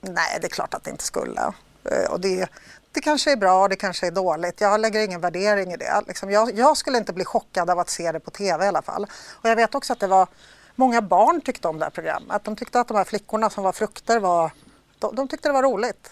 Nej, 0.00 0.38
det 0.40 0.46
är 0.46 0.50
klart 0.50 0.74
att 0.74 0.84
det 0.84 0.90
inte 0.90 1.04
skulle. 1.04 1.40
Eh, 1.84 2.10
och 2.10 2.20
det, 2.20 2.48
det 2.92 3.00
kanske 3.00 3.32
är 3.32 3.36
bra, 3.36 3.68
det 3.68 3.76
kanske 3.76 4.06
är 4.06 4.10
dåligt. 4.10 4.60
Jag 4.60 4.80
lägger 4.80 5.04
ingen 5.04 5.20
värdering 5.20 5.72
i 5.72 5.76
det. 5.76 6.02
Liksom 6.06 6.30
jag, 6.30 6.58
jag, 6.58 6.76
skulle 6.76 6.98
inte 6.98 7.12
bli 7.12 7.24
chockad 7.24 7.70
av 7.70 7.78
att 7.78 7.90
se 7.90 8.12
det 8.12 8.20
på 8.20 8.30
tv 8.30 8.64
i 8.64 8.68
alla 8.68 8.82
fall. 8.82 9.06
Och 9.30 9.48
jag 9.48 9.56
vet 9.56 9.74
också 9.74 9.92
att 9.92 10.00
det 10.00 10.06
var 10.06 10.28
många 10.74 11.02
barn 11.02 11.40
tyckte 11.40 11.68
om 11.68 11.78
det 11.78 11.84
här 11.84 11.90
programmet. 11.90 12.44
De 12.44 12.56
tyckte 12.56 12.80
att 12.80 12.88
de 12.88 12.96
här 12.96 13.04
flickorna 13.04 13.50
som 13.50 13.64
var 13.64 13.72
frukter 13.72 14.20
var, 14.20 14.50
de, 14.98 15.14
de 15.14 15.28
tyckte 15.28 15.48
det 15.48 15.52
var 15.52 15.62
roligt. 15.62 16.10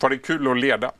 Var 0.00 0.10
det 0.10 0.18
kul 0.18 0.50
att 0.50 0.58
leda? 0.58 0.92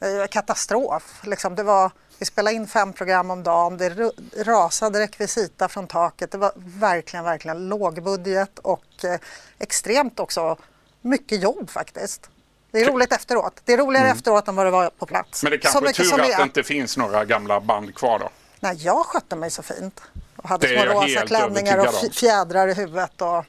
Eh, 0.00 0.26
katastrof. 0.30 1.20
Liksom 1.24 1.54
det 1.54 1.62
var, 1.62 1.90
vi 2.18 2.26
spelade 2.26 2.56
in 2.56 2.66
fem 2.66 2.92
program 2.92 3.30
om 3.30 3.42
dagen, 3.42 3.76
det 3.76 4.12
rasade 4.36 5.00
rekvisita 5.00 5.68
från 5.68 5.86
taket. 5.86 6.30
Det 6.30 6.38
var 6.38 6.52
verkligen, 6.56 7.24
verkligen 7.24 7.68
lågbudget 7.68 8.58
och 8.58 9.04
eh, 9.04 9.20
extremt 9.58 10.20
också 10.20 10.56
mycket 11.00 11.42
jobb 11.42 11.70
faktiskt. 11.70 12.30
Det 12.70 12.80
är 12.80 12.92
roligt 12.92 13.12
efteråt. 13.12 13.60
Det 13.64 13.72
är 13.72 13.78
roligare 13.78 14.06
mm. 14.06 14.16
efteråt 14.16 14.48
än 14.48 14.56
vad 14.56 14.66
det 14.66 14.70
var 14.70 14.90
på 14.90 15.06
plats. 15.06 15.42
Men 15.42 15.52
det 15.52 15.58
kanske 15.58 15.88
är 15.88 15.92
tur 15.92 16.20
att 16.20 16.36
det 16.36 16.42
inte 16.42 16.62
finns 16.62 16.96
några 16.96 17.24
gamla 17.24 17.60
band 17.60 17.94
kvar 17.94 18.18
då? 18.18 18.28
Nej, 18.60 18.76
jag 18.78 19.06
skötte 19.06 19.36
mig 19.36 19.50
så 19.50 19.62
fint. 19.62 20.02
Och 20.36 20.48
hade 20.48 20.68
små 20.68 20.92
rosa 20.92 21.26
klänningar 21.26 21.78
och 21.78 22.14
fjädrar 22.14 22.68
i 22.68 22.74
huvudet. 22.74 23.22
Och... 23.22 23.44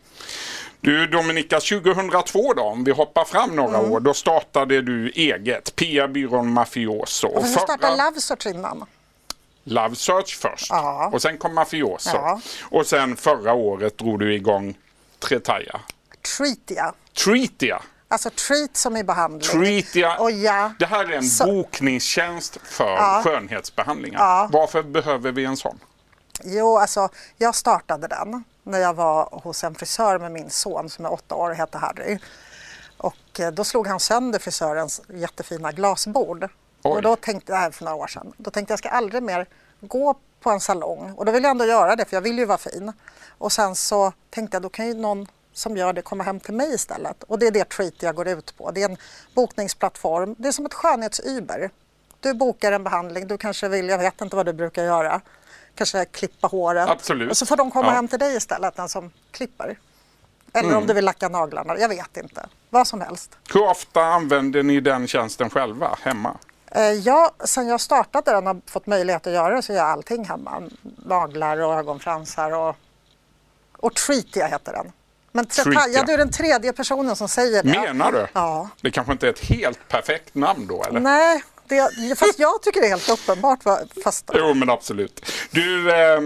Du 0.81 1.07
Dominika, 1.07 1.59
2002 1.59 2.53
då, 2.53 2.63
om 2.63 2.83
vi 2.83 2.91
hoppar 2.91 3.25
fram 3.25 3.55
några 3.55 3.77
mm. 3.77 3.91
år, 3.91 3.99
då 3.99 4.13
startade 4.13 4.81
du 4.81 5.09
eget, 5.09 5.75
PR-byrån 5.75 6.53
Mafioso. 6.53 7.27
Och 7.27 7.45
så 7.45 7.59
startade 7.59 8.03
Love 8.03 8.21
Search 8.21 8.45
innan. 8.47 8.85
Love 9.63 9.95
Search 9.95 10.39
först 10.39 10.67
ja. 10.69 11.09
och 11.13 11.21
sen 11.21 11.37
kom 11.37 11.55
Mafioso. 11.55 12.09
Ja. 12.13 12.41
Och 12.63 12.85
sen 12.85 13.17
förra 13.17 13.53
året 13.53 13.97
drog 13.97 14.19
du 14.19 14.35
igång 14.35 14.77
Tretaya. 15.19 15.79
Treatia. 16.37 16.93
Treatia. 17.23 17.81
Alltså 18.07 18.29
treat 18.29 18.77
som 18.77 18.97
i 18.97 19.03
behandling. 19.03 19.51
Treatia. 19.51 20.17
Och 20.17 20.31
ja, 20.31 20.73
det 20.79 20.85
här 20.85 21.05
är 21.05 21.17
en 21.17 21.23
så... 21.23 21.45
bokningstjänst 21.45 22.57
för 22.63 22.91
ja. 22.91 23.21
skönhetsbehandlingar. 23.23 24.47
Varför 24.51 24.83
behöver 24.83 25.31
vi 25.31 25.45
en 25.45 25.57
sån? 25.57 25.79
Jo, 26.43 26.77
alltså 26.77 27.09
jag 27.37 27.55
startade 27.55 28.07
den 28.07 28.43
när 28.63 28.79
jag 28.79 28.93
var 28.93 29.29
hos 29.43 29.63
en 29.63 29.75
frisör 29.75 30.19
med 30.19 30.31
min 30.31 30.49
son 30.49 30.89
som 30.89 31.05
är 31.05 31.13
åtta 31.13 31.35
år 31.35 31.49
och 31.49 31.55
heter 31.55 31.79
Harry. 31.79 32.19
Och 32.97 33.39
eh, 33.39 33.51
då 33.51 33.63
slog 33.63 33.87
han 33.87 33.99
sönder 33.99 34.39
frisörens 34.39 35.01
jättefina 35.13 35.71
glasbord. 35.71 36.43
Oj. 36.43 36.91
Och 36.91 37.01
då 37.01 37.15
tänkte, 37.15 37.51
det 37.51 37.57
här 37.57 37.71
för 37.71 37.85
några 37.85 37.95
år 37.95 38.07
sedan, 38.07 38.33
då 38.37 38.51
tänkte 38.51 38.71
jag 38.71 38.73
jag 38.73 38.79
ska 38.79 38.89
aldrig 38.89 39.23
mer 39.23 39.45
gå 39.81 40.15
på 40.39 40.49
en 40.49 40.59
salong. 40.59 41.13
Och 41.17 41.25
då 41.25 41.31
vill 41.31 41.43
jag 41.43 41.51
ändå 41.51 41.65
göra 41.65 41.95
det 41.95 42.05
för 42.05 42.15
jag 42.15 42.21
vill 42.21 42.37
ju 42.37 42.45
vara 42.45 42.57
fin. 42.57 42.93
Och 43.37 43.51
sen 43.51 43.75
så 43.75 44.13
tänkte 44.29 44.55
jag 44.55 44.61
då 44.61 44.69
kan 44.69 44.87
ju 44.87 44.93
någon 44.93 45.27
som 45.53 45.77
gör 45.77 45.93
det 45.93 46.01
komma 46.01 46.23
hem 46.23 46.39
till 46.39 46.53
mig 46.53 46.73
istället. 46.73 47.23
Och 47.23 47.39
det 47.39 47.47
är 47.47 47.51
det 47.51 47.69
Treat 47.69 47.93
jag 47.99 48.15
går 48.15 48.27
ut 48.27 48.57
på. 48.57 48.71
Det 48.71 48.81
är 48.83 48.89
en 48.89 48.97
bokningsplattform. 49.35 50.35
Det 50.37 50.47
är 50.47 50.51
som 50.51 50.65
ett 50.65 50.73
skönhets-Uber 50.73 51.69
du 52.19 52.33
bokar 52.33 52.71
en 52.71 52.83
behandling, 52.83 53.27
du 53.27 53.37
kanske 53.37 53.67
vill, 53.67 53.89
jag 53.89 53.97
vet 53.97 54.21
inte 54.21 54.35
vad 54.35 54.45
du 54.45 54.53
brukar 54.53 54.83
göra, 54.83 55.21
kanske 55.75 56.05
klippa 56.05 56.47
håret. 56.47 56.89
Absolut. 56.89 57.31
Och 57.31 57.37
så 57.37 57.45
får 57.45 57.57
de 57.57 57.71
komma 57.71 57.87
Ja. 57.87 57.93
hem 57.93 58.07
till 58.07 58.19
dig 58.19 58.35
istället, 58.35 58.75
den 58.75 58.89
som 58.89 59.11
klipper. 59.31 59.77
Eller 60.53 60.69
Mm. 60.69 60.77
om 60.81 60.87
du 60.87 60.93
vill 60.93 61.05
lacka 61.05 61.29
naglarna, 61.29 61.77
jag 61.77 61.89
vet 61.89 62.17
inte. 62.17 62.45
Vad 62.69 62.87
som 62.87 63.01
helst. 63.01 63.37
Hur 63.53 63.63
ofta 63.69 64.01
använder 64.03 64.63
ni 64.63 64.79
den 64.79 65.07
tjänsten 65.07 65.49
själva 65.49 65.97
hemma? 66.01 66.37
Eh, 66.71 66.81
Jag, 66.91 67.31
sen 67.45 67.67
jag 67.67 67.81
startade 67.81 68.31
den 68.31 68.47
och 68.47 68.57
fått 68.65 68.87
möjlighet 68.87 69.27
att 69.27 69.33
göra 69.33 69.55
det 69.55 69.61
så 69.61 69.71
gör 69.73 69.79
jag 69.79 69.87
allting 69.89 70.25
hemma. 70.25 70.63
Naglar 71.05 71.57
och 71.61 71.73
ögonfransar 71.73 72.51
och, 72.51 72.75
och 73.77 73.95
Treatia 73.95 74.47
heter 74.47 74.71
den. 74.73 74.91
Men 75.31 75.45
Treatia. 75.45 76.03
Du 76.03 76.13
är 76.13 76.17
den 76.17 76.31
tredje 76.31 76.73
personen 76.73 77.15
som 77.15 77.27
säger 77.29 77.63
det. 77.63 77.69
Menar 77.79 78.11
du? 78.11 78.27
Ja. 78.33 78.69
Det 78.81 78.91
kanske 78.91 79.11
inte 79.13 79.27
är 79.27 79.29
ett 79.29 79.45
helt 79.45 79.87
perfekt 79.87 80.35
namn 80.35 80.67
då 80.67 80.83
eller? 80.83 80.99
Nej, 80.99 81.43
det, 81.69 82.15
fast 82.19 82.39
jag 82.39 82.61
tycker 82.61 82.81
det 82.81 82.87
är 82.87 82.89
helt 82.89 83.09
uppenbart. 83.09 83.59
Fast, 84.03 84.29
Jo 84.33 84.53
men 84.53 84.69
absolut. 84.69 85.25
Du, 85.51 85.91
eh, 85.91 86.21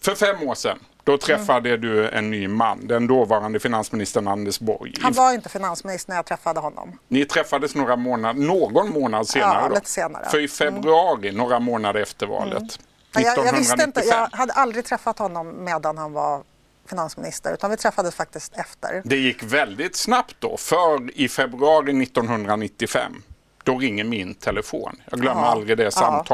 för 0.00 0.14
fem 0.14 0.42
år 0.48 0.54
sedan 0.54 0.78
då 1.04 1.18
träffade 1.18 1.76
du 1.76 2.08
en 2.08 2.30
ny 2.30 2.48
man, 2.48 2.86
den 2.86 3.06
dåvarande 3.06 3.60
finansministern 3.60 4.28
Anders 4.28 4.60
Borg. 4.60 4.94
han 5.00 5.12
var 5.12 5.32
inte 5.32 5.48
finansminister 5.48 6.10
när 6.10 6.16
jag 6.16 6.26
träffade 6.26 6.60
honom. 6.60 6.98
Ni 7.08 7.24
träffades 7.24 7.74
några 7.74 7.96
månader, 7.96 8.40
någon 8.40 8.90
månad 8.90 9.28
senare 9.28 9.60
Ja, 9.62 9.68
då? 9.68 9.74
lite 9.74 9.90
senare. 9.90 10.28
För 10.30 10.40
i 10.40 10.48
februari, 10.48 11.32
några 11.32 11.58
månader 11.60 12.00
efter 12.00 12.26
valet. 12.26 12.78
Men 13.14 13.22
Jag, 13.22 13.38
jag 13.38 13.52
visste 13.52 13.72
inte, 13.84 14.00
1995. 14.00 14.28
jag 14.32 14.38
hade 14.38 14.52
aldrig 14.52 14.84
träffat 14.84 15.18
honom 15.18 15.64
medan 15.64 15.98
han 15.98 16.12
var 16.12 16.42
finansminister 16.90 17.54
utan 17.54 17.70
vi 17.70 17.76
träffades 17.76 18.14
faktiskt 18.14 18.52
efter. 18.56 19.02
Det 19.04 19.16
gick 19.16 19.42
väldigt 19.42 19.96
snabbt 19.96 20.36
då, 20.38 20.56
för 20.56 21.18
i 21.20 21.28
februari 21.28 22.02
1995 22.02 23.22
då 23.64 23.78
ringer 23.78 24.04
min 24.04 24.34
telefon. 24.34 24.96
Jag 25.10 25.20
glömmer 25.20 25.40
Ja, 25.40 25.46
aldrig 25.46 25.76
det 25.78 25.84
ja. 25.84 26.24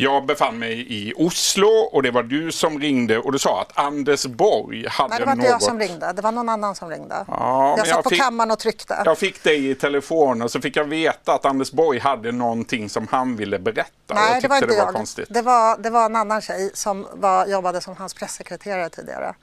Jag 0.00 0.26
befann 0.26 0.58
mig 0.58 0.86
i 0.88 1.12
Oslo 1.16 1.66
och 1.68 2.02
det 2.02 2.10
var 2.10 2.22
du 2.22 2.52
som 2.52 2.78
ringde 2.78 3.18
och 3.18 3.32
du 3.32 3.38
sa 3.38 3.60
att 3.60 3.78
Anders 3.78 4.26
Borg 4.26 4.88
hade 4.88 5.08
Nej, 5.08 5.18
det 5.18 5.24
var 5.24 5.32
inte 5.32 5.44
något... 5.44 5.50
jag 5.50 5.62
som 5.62 5.78
ringde, 5.78 6.12
det 6.12 6.22
var 6.22 6.32
någon 6.32 6.48
annan 6.48 6.74
som 6.74 6.90
ringde. 6.90 7.24
Ja, 7.28 7.74
jag 7.76 7.86
satt 7.86 7.88
jag 7.96 8.04
på 8.04 8.10
fick- 8.10 8.20
kammaren 8.20 8.50
och 8.50 8.58
tryckte. 8.58 9.02
Jag 9.04 9.18
fick 9.18 9.42
dig 9.44 9.70
i 9.70 9.74
telefon 9.74 10.42
och 10.42 10.50
så 10.50 10.60
fick 10.60 10.76
jag 10.76 10.84
veta 10.84 11.34
att 11.34 11.44
Anders 11.44 11.72
Borg 11.72 11.98
hade 11.98 12.32
någonting 12.32 12.88
som 12.88 13.06
han 13.10 13.36
ville 13.36 13.58
berätta. 13.58 14.14
Nej, 14.14 14.40
det 14.42 14.48
var 14.48 14.56
inte 14.56 14.68
det 14.68 14.76
var 14.76 14.84
jag. 14.84 14.94
konstigt. 14.94 15.28
Det 15.30 15.42
var, 15.42 15.78
det 15.78 15.90
var 15.90 16.04
en 16.06 16.16
annan 16.16 16.40
tjej 16.40 16.70
som 16.74 17.06
var, 17.12 17.46
jobbade 17.46 17.80
som 17.80 17.96
hans 17.96 18.14
pressekreterare 18.14 18.88
tidigare. 18.88 19.34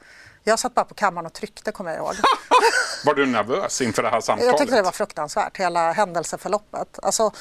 Jag 0.44 0.60
satt 0.60 0.76
bara 0.76 0.86
på 0.86 0.94
kammaren 0.94 1.26
och 1.26 1.34
tryckte, 1.34 1.72
kommer 1.72 1.92
jag 1.92 2.00
ihåg. 2.00 2.14
Var 3.06 3.14
du 3.14 3.26
nervös 3.26 3.82
inför 3.82 4.04
det 4.04 4.10
här 4.10 4.22
samtalet? 4.22 4.52
Jag 4.52 4.58
tyckte 4.58 4.76
det 4.76 4.82
var 4.82 4.92
fruktansvärt, 4.92 5.58
hela 5.58 5.92
händelseförloppet. 5.92 7.00
Alltså, 7.04 7.32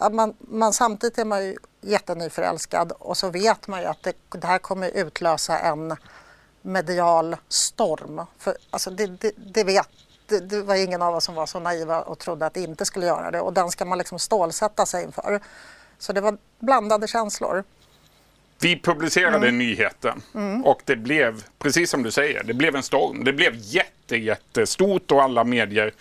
att 0.00 0.14
man, 0.14 0.34
man, 0.38 0.72
samtidigt 0.72 1.18
är 1.18 1.24
man 1.24 1.44
ju 1.44 1.56
jättenyförälskad 1.80 2.92
och 2.92 3.16
så 3.16 3.28
vet 3.30 3.68
man 3.68 3.80
ju 3.80 3.86
att 3.86 4.02
det, 4.02 4.12
det 4.28 4.46
här 4.46 4.58
kommer 4.58 4.88
utlösa 4.88 5.58
en 5.58 5.96
medial 6.62 7.36
storm. 7.48 8.26
För, 8.38 8.56
alltså, 8.70 8.90
det, 8.90 9.06
det, 9.06 9.32
det 9.36 9.64
vet 9.64 9.88
det, 10.26 10.40
det 10.40 10.62
var 10.62 10.74
ingen 10.74 11.02
av 11.02 11.14
oss 11.14 11.24
som 11.24 11.34
var 11.34 11.46
så 11.46 11.60
naiva 11.60 12.02
och 12.02 12.18
trodde 12.18 12.46
att 12.46 12.54
det 12.54 12.60
inte 12.60 12.84
skulle 12.84 13.06
göra 13.06 13.30
det 13.30 13.40
och 13.40 13.52
den 13.52 13.70
ska 13.70 13.84
man 13.84 13.98
liksom 13.98 14.18
stålsätta 14.18 14.86
sig 14.86 15.04
inför. 15.04 15.40
Så 15.98 16.12
det 16.12 16.20
var 16.20 16.38
blandade 16.58 17.06
känslor. 17.06 17.64
Vi 18.62 18.80
publicerade 18.80 19.36
Mm. 19.48 19.58
nyheten 19.58 20.22
och 20.64 20.82
det 20.84 20.96
blev, 20.96 21.44
precis 21.58 21.90
som 21.90 22.02
du 22.02 22.10
säger, 22.10 22.42
det 22.44 22.54
blev 22.54 22.76
en 22.76 22.82
storm. 22.82 23.24
Det 23.24 23.32
blev 23.32 23.52
jätte, 23.56 24.16
jättestort 24.16 25.10
och 25.12 25.22
alla 25.22 25.44
medier 25.44 25.92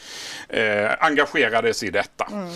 eh, 0.50 0.92
engagerades 1.00 1.84
i 1.84 1.90
detta. 1.90 2.28
Mm. 2.32 2.48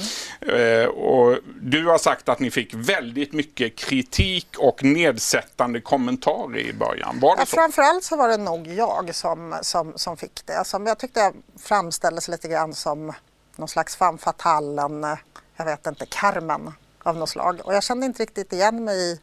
Eh, 0.82 0.86
och 0.88 1.38
du 1.62 1.86
har 1.86 1.98
sagt 1.98 2.30
att 2.30 2.40
ni 2.40 2.52
fick 2.52 2.74
väldigt 2.74 3.34
mycket 3.34 3.76
kritik 3.76 4.48
och 4.58 4.84
nedsättande 4.84 5.82
kommentarer 5.82 6.58
i 6.58 6.74
början. 6.74 7.20
Var 7.20 7.36
det 7.36 7.42
Ja, 7.42 7.46
så? 7.46 7.56
framförallt 7.56 8.04
så 8.04 8.16
var 8.18 8.28
det 8.30 8.38
nog 8.38 8.68
jag 8.68 9.16
som, 9.16 9.56
som, 9.62 9.94
som 9.96 10.18
fick 10.18 10.46
det. 10.46 10.66
Som 10.66 10.86
jag 10.88 10.98
tyckte 11.00 11.20
jag 11.20 11.34
framställdes 11.64 12.28
lite 12.28 12.48
grann 12.48 12.74
som 12.74 13.14
någon 13.56 13.68
slags 13.68 13.96
femme 13.96 14.18
fatale, 14.18 14.82
en, 14.82 15.04
eh, 15.04 15.18
jag 15.58 15.66
vet 15.66 15.88
inte, 15.88 16.06
Carmen 16.10 16.74
av 17.04 17.18
något 17.18 17.30
slag. 17.30 17.60
Och 17.64 17.74
jag 17.76 17.84
kände 17.84 18.06
inte 18.06 18.24
riktigt 18.24 18.54
igen 18.54 18.84
mig 18.84 18.98
i, 19.12 19.20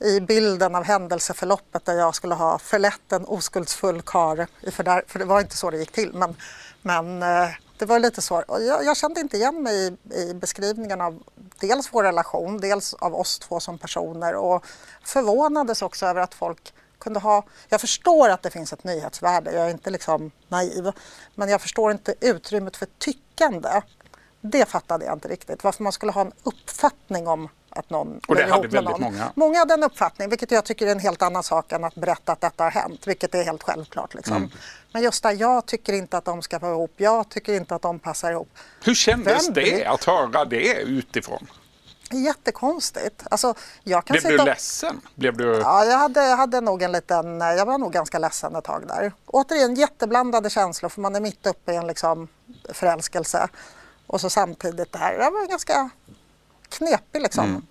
i 0.00 0.20
bilden 0.20 0.74
av 0.74 0.84
händelseförloppet 0.84 1.84
där 1.84 1.94
jag 1.94 2.14
skulle 2.14 2.34
ha 2.34 2.58
förlett 2.58 3.12
en 3.12 3.24
oskuldsfull 3.24 4.02
karl 4.02 4.44
för 5.06 5.18
det 5.18 5.24
var 5.24 5.40
inte 5.40 5.56
så 5.56 5.70
det 5.70 5.78
gick 5.78 5.92
till. 5.92 6.12
Men, 6.14 6.36
men 6.82 7.22
eh, 7.22 7.48
det 7.78 7.86
var 7.86 7.98
lite 7.98 8.22
så. 8.22 8.44
Jag, 8.48 8.84
jag 8.84 8.96
kände 8.96 9.20
inte 9.20 9.36
igen 9.36 9.62
mig 9.62 9.86
i, 9.86 10.18
i 10.20 10.34
beskrivningen 10.34 11.00
av 11.00 11.22
dels 11.60 11.88
vår 11.92 12.02
relation, 12.02 12.60
dels 12.60 12.94
av 12.94 13.14
oss 13.14 13.38
två 13.38 13.60
som 13.60 13.78
personer 13.78 14.34
och 14.34 14.66
förvånades 15.04 15.82
också 15.82 16.06
över 16.06 16.20
att 16.20 16.34
folk 16.34 16.74
kunde 16.98 17.20
ha... 17.20 17.44
Jag 17.68 17.80
förstår 17.80 18.28
att 18.28 18.42
det 18.42 18.50
finns 18.50 18.72
ett 18.72 18.84
nyhetsvärde, 18.84 19.52
jag 19.52 19.66
är 19.66 19.70
inte 19.70 19.90
liksom 19.90 20.30
naiv, 20.48 20.92
men 21.34 21.48
jag 21.48 21.60
förstår 21.60 21.92
inte 21.92 22.14
utrymmet 22.20 22.76
för 22.76 22.88
tyckande. 22.98 23.82
Det 24.40 24.68
fattade 24.68 25.04
jag 25.04 25.16
inte 25.16 25.28
riktigt, 25.28 25.64
varför 25.64 25.82
man 25.82 25.92
skulle 25.92 26.12
ha 26.12 26.20
en 26.20 26.32
uppfattning 26.42 27.28
om 27.28 27.48
att 27.70 27.90
någon 27.90 28.20
Och 28.28 28.36
det 28.36 28.44
hade 28.50 28.68
väldigt 28.68 28.98
någon. 28.98 29.00
många. 29.00 29.32
Många 29.34 29.58
hade 29.58 29.74
en 29.74 29.82
uppfattning, 29.82 30.28
vilket 30.28 30.50
jag 30.50 30.64
tycker 30.64 30.86
är 30.86 30.92
en 30.92 31.00
helt 31.00 31.22
annan 31.22 31.42
sak 31.42 31.72
än 31.72 31.84
att 31.84 31.94
berätta 31.94 32.32
att 32.32 32.40
detta 32.40 32.64
har 32.64 32.70
hänt, 32.70 33.06
vilket 33.06 33.34
är 33.34 33.44
helt 33.44 33.62
självklart. 33.62 34.14
Liksom. 34.14 34.36
Mm. 34.36 34.50
Men 34.92 35.02
just 35.02 35.22
där, 35.22 35.32
jag 35.32 35.66
tycker 35.66 35.92
inte 35.92 36.18
att 36.18 36.24
de 36.24 36.42
ska 36.42 36.58
vara 36.58 36.72
ihop, 36.72 36.94
jag 36.96 37.28
tycker 37.28 37.54
inte 37.54 37.74
att 37.74 37.82
de 37.82 37.98
passar 37.98 38.30
ihop. 38.30 38.48
Hur 38.84 38.94
kändes 38.94 39.48
Vem 39.48 39.54
det 39.54 39.84
att 39.84 40.04
höra 40.04 40.44
det 40.44 40.82
utifrån? 40.82 41.46
Jättekonstigt. 42.12 43.22
Alltså, 43.30 43.54
jag 43.82 44.04
kan 44.04 44.14
Blev 44.14 44.22
du 44.22 44.30
sitta 44.30 44.44
ledsen? 44.44 45.00
Blev 45.14 45.36
du... 45.36 45.44
Ja, 45.44 45.84
jag 45.84 45.98
hade, 45.98 46.20
hade 46.20 46.60
nog 46.60 46.82
en 46.82 46.92
liten, 46.92 47.40
jag 47.40 47.66
var 47.66 47.78
nog 47.78 47.92
ganska 47.92 48.18
ledsen 48.18 48.56
ett 48.56 48.64
tag 48.64 48.84
där. 48.88 49.12
Återigen 49.26 49.74
jätteblandade 49.74 50.50
känslor 50.50 50.88
för 50.88 51.00
man 51.00 51.16
är 51.16 51.20
mitt 51.20 51.46
uppe 51.46 51.72
i 51.72 51.76
en 51.76 51.86
liksom 51.86 52.28
förälskelse. 52.72 53.48
Och 54.06 54.20
så 54.20 54.30
samtidigt 54.30 54.92
det 54.92 54.98
här, 54.98 55.12
jag 55.12 55.30
var 55.30 55.46
ganska 55.46 55.90
knepig 56.70 57.22
liksom. 57.22 57.44
Mm. 57.44 57.62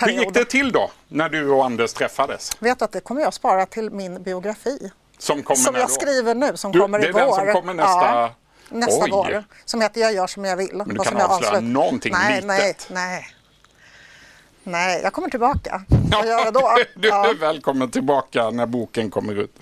Hur 0.00 0.08
gick 0.12 0.34
det 0.34 0.44
till 0.44 0.72
då, 0.72 0.90
när 1.08 1.28
du 1.28 1.48
och 1.50 1.64
Anders 1.64 1.92
träffades? 1.92 2.50
Vet 2.58 2.78
du 2.78 2.84
att 2.84 2.92
det 2.92 3.00
kommer 3.00 3.20
jag 3.22 3.34
spara 3.34 3.66
till 3.66 3.90
min 3.90 4.22
biografi. 4.22 4.90
Som 5.18 5.42
kommer 5.42 5.56
som 5.60 5.74
jag 5.74 5.84
då? 5.84 5.88
skriver 5.88 6.34
nu, 6.34 6.56
som 6.56 6.72
Du, 6.72 6.80
kommer 6.80 6.98
det 6.98 7.06
i 7.06 7.08
är 7.08 7.12
vår. 7.12 7.20
den 7.20 7.32
som 7.34 7.52
kommer 7.54 7.74
nästa- 7.74 7.90
Ja, 8.14 8.34
nästa 8.68 9.04
Oj. 9.04 9.10
vår. 9.12 9.44
Som 9.64 9.80
heter 9.80 10.00
Jag 10.00 10.12
gör 10.14 10.26
som 10.26 10.44
jag 10.44 10.56
vill. 10.56 10.68
du 10.86 10.96
och 10.98 11.04
kan 11.06 11.20
avslöja 11.20 11.52
avslut- 11.52 11.62
någonting 11.72 12.12
nej, 12.12 12.34
litet. 12.34 12.46
Nej, 12.48 12.74
nej. 12.88 13.26
Nej, 14.62 15.00
jag 15.02 15.12
kommer 15.12 15.28
tillbaka. 15.28 15.82
Vad 15.88 16.26
gör 16.26 16.44
jag 16.44 16.54
då? 16.54 16.76
du 16.96 17.08
Ja. 17.08 17.30
är 17.30 17.34
välkommen 17.34 17.90
tillbaka 17.90 18.50
när 18.50 18.66
boken 18.66 19.10
kommer 19.10 19.34
ut. 19.34 19.58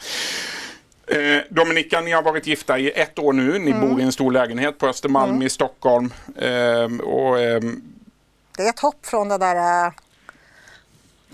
Eh, 1.06 1.16
Dominika, 1.50 2.00
ni 2.00 2.10
har 2.12 2.22
varit 2.22 2.46
gifta 2.46 2.78
i 2.78 2.90
ett 2.90 3.18
år 3.18 3.32
nu. 3.32 3.58
Ni 3.58 3.70
Mm. 3.70 3.88
bor 3.88 4.00
i 4.00 4.02
en 4.04 4.12
stor 4.12 4.32
lägenhet 4.32 4.78
på 4.78 4.86
Östermalm 4.88 5.42
i 5.42 5.48
Stockholm. 5.48 6.12
Eh, 6.36 7.00
och, 7.06 7.40
ehm, 7.40 7.82
Det 8.58 8.64
är 8.64 8.68
ett 8.68 8.80
hopp 8.80 9.06
från 9.06 9.28
det 9.28 9.38
där 9.38 9.86
eh, 9.86 9.92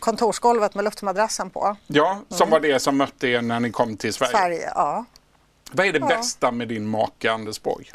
kontorsgolvet 0.00 0.74
med 0.74 0.84
luftmadrassen 0.84 1.50
på. 1.50 1.76
ja, 1.86 2.20
som 2.28 2.50
var 2.50 2.60
det 2.60 2.80
som 2.80 2.96
mötte 2.96 3.28
er 3.28 3.42
när 3.42 3.60
ni 3.60 3.70
kom 3.70 3.96
till 3.96 4.14
Sverige. 4.14 4.30
Sverige, 4.32 4.72
ja. 4.74 5.04
Vad 5.72 5.86
är 5.86 5.92
det 5.92 6.00
bästa 6.00 6.50
med 6.50 6.68
din 6.68 6.86
make 6.86 7.32
Anders 7.32 7.62
Borg? 7.62 7.90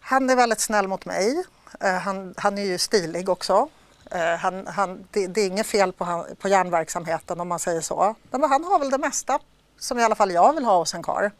Han 0.00 0.30
är 0.30 0.36
väldigt 0.36 0.60
snäll 0.60 0.88
mot 0.88 1.04
mig. 1.04 1.44
Eh, 1.80 1.94
Han, 1.94 2.34
han 2.36 2.58
är 2.58 2.62
ju 2.64 2.78
stilig 2.78 3.28
också. 3.28 3.68
Eh, 4.10 4.34
Han, 4.38 4.66
han, 4.66 5.04
det, 5.10 5.26
det 5.26 5.40
är 5.40 5.46
inget 5.46 5.66
fel 5.66 5.92
på, 5.92 6.26
på 6.38 6.48
järnverksamheten 6.48 7.40
om 7.40 7.48
man 7.48 7.58
säger 7.58 7.80
så. 7.80 8.14
Men 8.30 8.42
han 8.42 8.64
har 8.64 8.78
väl 8.78 8.90
det 8.90 8.98
mesta 8.98 9.38
som 9.78 9.98
i 9.98 10.02
alla 10.02 10.14
fall 10.14 10.30
jag 10.32 10.52
vill 10.54 10.64
ha 10.64 10.78
hos 10.78 10.94
en 10.94 11.02
karl. 11.02 11.30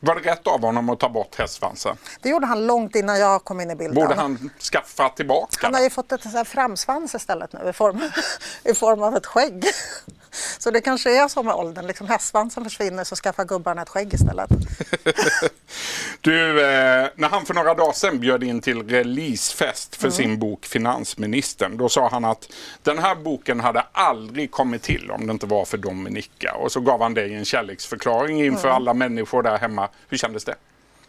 Var 0.00 0.14
det 0.14 0.30
rätt 0.30 0.46
av 0.46 0.60
honom 0.60 0.88
att 0.88 1.00
ta 1.00 1.08
bort 1.08 1.34
hästsvansen? 1.38 1.96
Det 2.20 2.28
gjorde 2.28 2.46
han 2.46 2.66
långt 2.66 2.96
innan 2.96 3.18
jag 3.18 3.44
kom 3.44 3.60
in 3.60 3.70
i 3.70 3.76
bilden. 3.76 3.94
Borde 3.94 4.14
han 4.14 4.50
skaffa 4.72 5.08
tillbaka 5.08 5.58
Han 5.62 5.74
har 5.74 5.82
ju 5.82 5.90
fått 5.90 6.12
ett 6.12 6.48
framsvans 6.48 7.14
istället 7.14 7.52
nu 7.52 7.68
i 7.68 7.72
form, 7.72 8.10
i 8.64 8.74
form 8.74 9.02
av 9.02 9.16
ett 9.16 9.26
skägg. 9.26 9.64
Så 10.58 10.70
det 10.70 10.80
kanske 10.80 11.22
är 11.22 11.28
så 11.28 11.42
med 11.42 11.54
åldern, 11.54 11.86
liksom 11.86 12.06
hästsvansen 12.06 12.64
försvinner 12.64 13.04
så 13.04 13.16
skaffar 13.16 13.44
gubbarna 13.44 13.82
ett 13.82 13.88
skägg 13.88 14.14
istället. 14.14 14.50
Du, 16.20 16.50
eh, 16.50 17.08
när 17.14 17.28
han 17.28 17.46
för 17.46 17.54
några 17.54 17.74
dagar 17.74 17.92
sedan 17.92 18.20
bjöd 18.20 18.42
in 18.42 18.60
till 18.60 18.88
releasefest 18.88 19.96
för 19.96 20.10
sin 20.10 20.38
bok 20.38 20.66
Finansministern, 20.66 21.76
då 21.76 21.88
sa 21.88 22.08
han 22.08 22.24
att 22.24 22.48
den 22.82 22.98
här 22.98 23.14
boken 23.14 23.60
hade 23.60 23.80
aldrig 23.92 24.50
kommit 24.50 24.82
till 24.82 25.10
om 25.10 25.26
det 25.26 25.30
inte 25.32 25.46
var 25.46 25.64
för 25.64 25.78
Dominika. 25.78 26.54
Och 26.54 26.72
så 26.72 26.80
gav 26.80 27.02
han 27.02 27.14
dig 27.14 27.34
en 27.34 27.44
kärleksförklaring 27.44 28.44
inför 28.44 28.68
alla 28.68 28.94
människor 28.94 29.42
där 29.42 29.58
hemma. 29.58 29.88
Hur 30.08 30.16
kändes 30.16 30.44
det? 30.44 30.54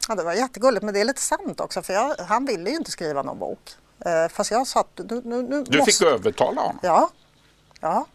Ja, 0.09 0.15
det 0.15 0.23
var 0.23 0.33
jättegulligt, 0.33 0.83
men 0.83 0.93
det 0.93 0.99
är 1.01 1.05
lite 1.05 1.21
sant 1.21 1.59
också 1.59 1.81
för 1.81 1.93
jag, 1.93 2.15
han 2.17 2.45
ville 2.45 2.69
ju 2.69 2.75
inte 2.75 2.91
skriva 2.91 3.21
någon 3.23 3.39
bok. 3.39 3.59
Eh, 4.05 4.27
fast 4.31 4.51
jag 4.51 4.67
sa 4.67 4.79
att 4.79 4.99
nu, 5.09 5.21
nu, 5.25 5.41
nu 5.41 5.63
Du 5.63 5.77
måste... 5.77 5.91
fick 5.91 6.01
övertala 6.01 6.61
honom. 6.61 6.79
Ja, 6.81 7.09
ja. 7.81 8.05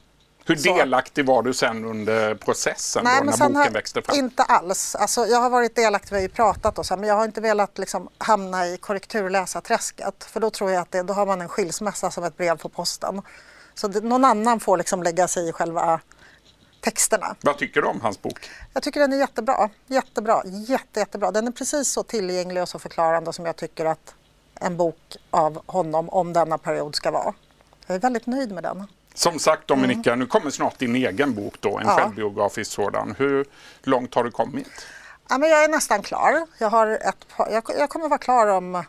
Hur 0.50 0.76
delaktig 0.76 1.26
var 1.26 1.42
du 1.42 1.54
sen 1.54 1.84
under 1.84 2.34
processen 2.34 3.04
Nej, 3.04 3.18
då, 3.18 3.24
när 3.24 3.32
boken 3.32 3.56
har, 3.56 3.70
växte 3.70 4.02
fram? 4.02 4.16
Inte 4.16 4.42
alls. 4.42 4.94
Alltså, 4.94 5.26
jag 5.26 5.38
har 5.38 5.50
varit 5.50 5.76
delaktig, 5.76 6.10
vi 6.10 6.16
har 6.16 6.22
ju 6.22 6.28
pratat 6.28 6.78
och 6.78 6.86
så, 6.86 6.96
men 6.96 7.08
jag 7.08 7.14
har 7.14 7.24
inte 7.24 7.40
velat 7.40 7.78
liksom, 7.78 8.08
hamna 8.18 8.66
i 8.66 8.76
korrekturläsarträsket. 8.76 10.24
För 10.24 10.40
då 10.40 10.50
tror 10.50 10.70
jag 10.70 10.82
att 10.82 10.90
det, 10.90 11.02
då 11.02 11.12
har 11.12 11.26
man 11.26 11.40
en 11.40 11.48
skilsmässa 11.48 12.10
som 12.10 12.24
ett 12.24 12.36
brev 12.36 12.58
på 12.58 12.68
posten. 12.68 13.22
Så 13.74 13.88
det, 13.88 14.00
någon 14.00 14.24
annan 14.24 14.60
får 14.60 14.76
liksom 14.76 15.02
lägga 15.02 15.28
sig 15.28 15.48
i 15.48 15.52
själva 15.52 16.00
texterna. 16.80 17.36
Vad 17.40 17.58
tycker 17.58 17.82
du 17.82 17.88
om 17.88 18.00
hans 18.00 18.22
bok? 18.22 18.50
Jag 18.72 18.82
tycker 18.82 19.00
den 19.00 19.12
är 19.12 19.16
jättebra. 19.16 19.70
Jättebra. 19.86 20.42
Jätte, 20.44 21.00
jättebra. 21.00 21.30
Den 21.30 21.46
är 21.46 21.52
precis 21.52 21.88
så 21.88 22.02
tillgänglig 22.02 22.62
och 22.62 22.68
så 22.68 22.78
förklarande 22.78 23.32
som 23.32 23.46
jag 23.46 23.56
tycker 23.56 23.84
att 23.84 24.14
en 24.54 24.76
bok 24.76 25.16
av 25.30 25.62
honom 25.66 26.08
om 26.08 26.32
denna 26.32 26.58
period 26.58 26.94
ska 26.94 27.10
vara. 27.10 27.34
Jag 27.86 27.94
är 27.94 28.00
väldigt 28.00 28.26
nöjd 28.26 28.52
med 28.52 28.62
den. 28.62 28.86
Som 29.14 29.38
sagt 29.38 29.68
Dominika, 29.68 30.14
nu 30.14 30.26
kommer 30.26 30.50
snart 30.50 30.78
din 30.78 30.96
egen 30.96 31.34
bok 31.34 31.54
då, 31.60 31.78
en 31.78 31.86
Ja. 31.86 31.96
självbiografisk 31.96 32.72
sådan. 32.72 33.14
Hur 33.18 33.44
långt 33.82 34.14
har 34.14 34.24
du 34.24 34.30
kommit? 34.30 34.86
Ja, 35.28 35.38
men 35.38 35.48
jag 35.50 35.64
är 35.64 35.68
nästan 35.68 36.02
klar. 36.02 36.46
Jag, 36.58 36.70
har 36.70 36.86
ett, 36.86 37.26
jag, 37.38 37.62
jag 37.78 37.90
kommer 37.90 38.08
vara 38.08 38.18
klar 38.18 38.46
om, 38.46 38.84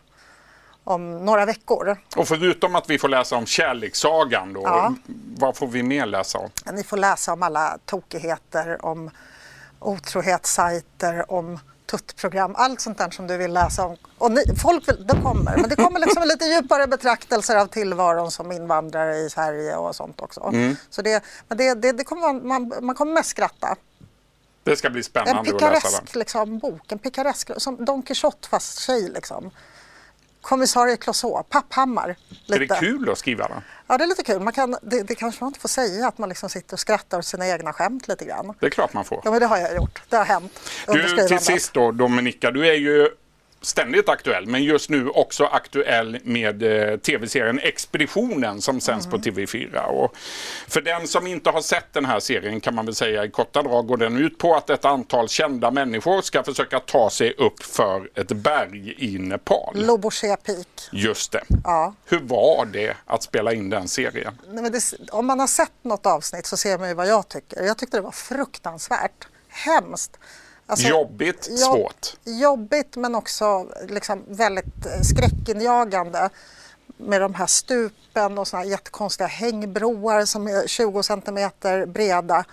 om 0.84 1.24
några 1.24 1.44
veckor. 1.44 1.96
Och 2.16 2.28
förutom 2.28 2.76
att 2.76 2.90
vi 2.90 2.98
får 2.98 3.08
läsa 3.08 3.36
om 3.36 3.46
kärlekssagan 3.46 4.52
då, 4.52 4.62
Ja. 4.64 4.94
vad 5.38 5.56
får 5.56 5.66
vi 5.66 5.82
mer 5.82 6.06
läsa 6.06 6.38
om? 6.38 6.50
Ni 6.72 6.84
får 6.84 6.96
läsa 6.96 7.32
om 7.32 7.42
alla 7.42 7.78
tokigheter, 7.84 8.84
om 8.84 9.10
otrohetssajter, 9.78 11.32
om 11.32 11.58
tuttprogram, 11.92 12.54
allt 12.56 12.80
sånt 12.80 12.98
där 12.98 13.10
som 13.10 13.26
du 13.26 13.36
vill 13.36 13.52
läsa 13.52 13.86
om. 13.86 13.96
Och 14.18 14.32
ni, 14.32 14.42
folk 14.62 14.88
vill, 14.88 15.06
det 15.06 15.14
kommer, 15.22 15.56
men 15.56 15.68
det 15.68 15.76
kommer 15.76 16.00
liksom 16.00 16.22
lite 16.26 16.44
djupare 16.44 16.86
betraktelser 16.86 17.56
av 17.56 17.66
tillvaron 17.66 18.30
som 18.30 18.52
invandrare 18.52 19.16
i 19.16 19.30
Sverige 19.30 19.76
och 19.76 19.96
sånt 19.96 20.20
också. 20.20 20.52
Så 20.90 21.02
det, 21.02 21.24
men 21.48 21.58
det, 21.58 21.74
det, 21.74 21.92
det 21.92 22.04
kommer, 22.04 22.32
man, 22.32 22.72
man 22.80 22.94
kommer 22.94 23.12
mest 23.12 23.30
skratta. 23.30 23.76
Det 24.64 24.76
ska 24.76 24.90
bli 24.90 24.98
En 24.98 25.04
spännande 25.04 25.40
att 25.40 25.46
läsa 25.46 25.60
den. 25.60 25.78
pikaresk 25.80 26.14
liksom, 26.14 26.58
bok, 26.58 26.92
en 26.92 26.98
pikaresk, 26.98 27.50
som 27.56 27.84
Don 27.84 28.02
Quijote 28.02 28.48
fast 28.48 28.80
tjej 28.80 29.08
liksom. 29.08 29.50
Kommissarie 30.42 30.96
Clouseau, 30.96 31.42
Papphammar. 31.42 32.16
Är 32.48 32.58
det 32.58 32.66
kul 32.80 33.10
att 33.10 33.18
skriva 33.18 33.48
den? 33.48 33.62
Ja, 33.86 33.98
det 33.98 34.04
är 34.04 34.08
lite 34.08 34.22
kul. 34.22 34.40
Man 34.40 34.52
kan, 34.52 34.76
det, 34.82 35.02
det 35.02 35.14
kanske 35.14 35.44
man 35.44 35.48
inte 35.48 35.60
får 35.60 35.68
säga, 35.68 36.08
att 36.08 36.18
man 36.18 36.28
liksom 36.28 36.48
sitter 36.48 36.74
och 36.74 36.80
skrattar 36.80 37.18
åt 37.18 37.24
sina 37.24 37.48
egna 37.48 37.72
skämt 37.72 38.08
lite 38.08 38.24
grann. 38.24 38.54
Det 38.60 38.66
är 38.66 38.70
klart 38.70 38.92
man 38.92 39.04
får. 39.04 39.20
Ja, 39.24 39.30
men 39.30 39.40
det 39.40 39.46
har 39.46 39.58
jag 39.58 39.74
gjort. 39.74 40.02
Det 40.08 40.16
har 40.16 40.24
hänt 40.24 40.60
Du, 40.86 41.26
till 41.28 41.38
sist 41.38 41.74
då 41.74 41.92
Dominika, 41.92 42.50
du 42.50 42.68
är 42.68 42.74
ju 42.74 43.08
ständigt 43.62 44.08
aktuell, 44.08 44.46
men 44.46 44.62
just 44.64 44.90
nu 44.90 45.08
också 45.08 45.44
aktuell 45.44 46.18
med 46.24 46.62
eh, 46.62 46.96
tv-serien 46.96 47.58
Expeditionen 47.58 48.62
som 48.62 48.80
sänds 48.80 49.06
Mm. 49.06 49.18
på 49.20 49.30
TV4. 49.30 49.84
Och 49.84 50.16
för 50.68 50.80
den 50.80 51.08
som 51.08 51.26
inte 51.26 51.50
har 51.50 51.60
sett 51.60 51.92
den 51.92 52.04
här 52.04 52.20
serien 52.20 52.60
kan 52.60 52.74
man 52.74 52.86
väl 52.86 52.94
säga 52.94 53.24
i 53.24 53.30
korta 53.30 53.62
drag 53.62 53.86
går 53.86 53.96
den 53.96 54.16
ut 54.16 54.38
på 54.38 54.54
att 54.54 54.70
ett 54.70 54.84
antal 54.84 55.28
kända 55.28 55.70
människor 55.70 56.22
ska 56.22 56.42
försöka 56.42 56.80
ta 56.80 57.10
sig 57.10 57.32
upp 57.32 57.62
för 57.62 58.10
ett 58.14 58.28
berg 58.32 58.94
i 58.98 59.18
Nepal. 59.18 59.74
Lobouché 59.86 60.36
Peak. 60.36 60.66
Just 60.92 61.32
det. 61.32 61.42
Ja. 61.64 61.94
Hur 62.06 62.18
var 62.20 62.64
det 62.66 62.96
att 63.06 63.22
spela 63.22 63.52
in 63.52 63.70
den 63.70 63.88
serien? 63.88 64.38
Nej, 64.48 64.70
det, 64.70 65.10
om 65.10 65.26
man 65.26 65.40
har 65.40 65.46
sett 65.46 65.72
något 65.82 66.06
avsnitt 66.06 66.46
så 66.46 66.56
ser 66.56 66.78
man 66.78 66.88
ju 66.88 66.94
vad 66.94 67.08
jag 67.08 67.28
tycker. 67.28 67.62
Jag 67.62 67.78
tyckte 67.78 67.96
det 67.96 68.00
var 68.00 68.10
fruktansvärt. 68.10 69.26
Hemskt. 69.48 70.18
Alltså, 70.72 70.88
Jobbigt, 70.88 71.48
jobb- 71.50 71.58
svårt. 71.58 72.14
Jobbigt 72.24 72.96
men 72.96 73.14
också 73.14 73.66
liksom 73.88 74.24
väldigt 74.28 74.86
eh, 74.86 75.00
skräckinjagande 75.02 76.30
med 76.96 77.20
de 77.20 77.34
här 77.34 77.46
stupen 77.46 78.38
och 78.38 78.48
såna 78.48 78.62
här 78.62 78.70
jättekonstiga 78.70 79.26
hängbroar 79.26 80.24
som 80.24 80.46
är 80.46 80.66
20 80.66 81.02
centimeter 81.02 81.86
breda. 81.86 82.44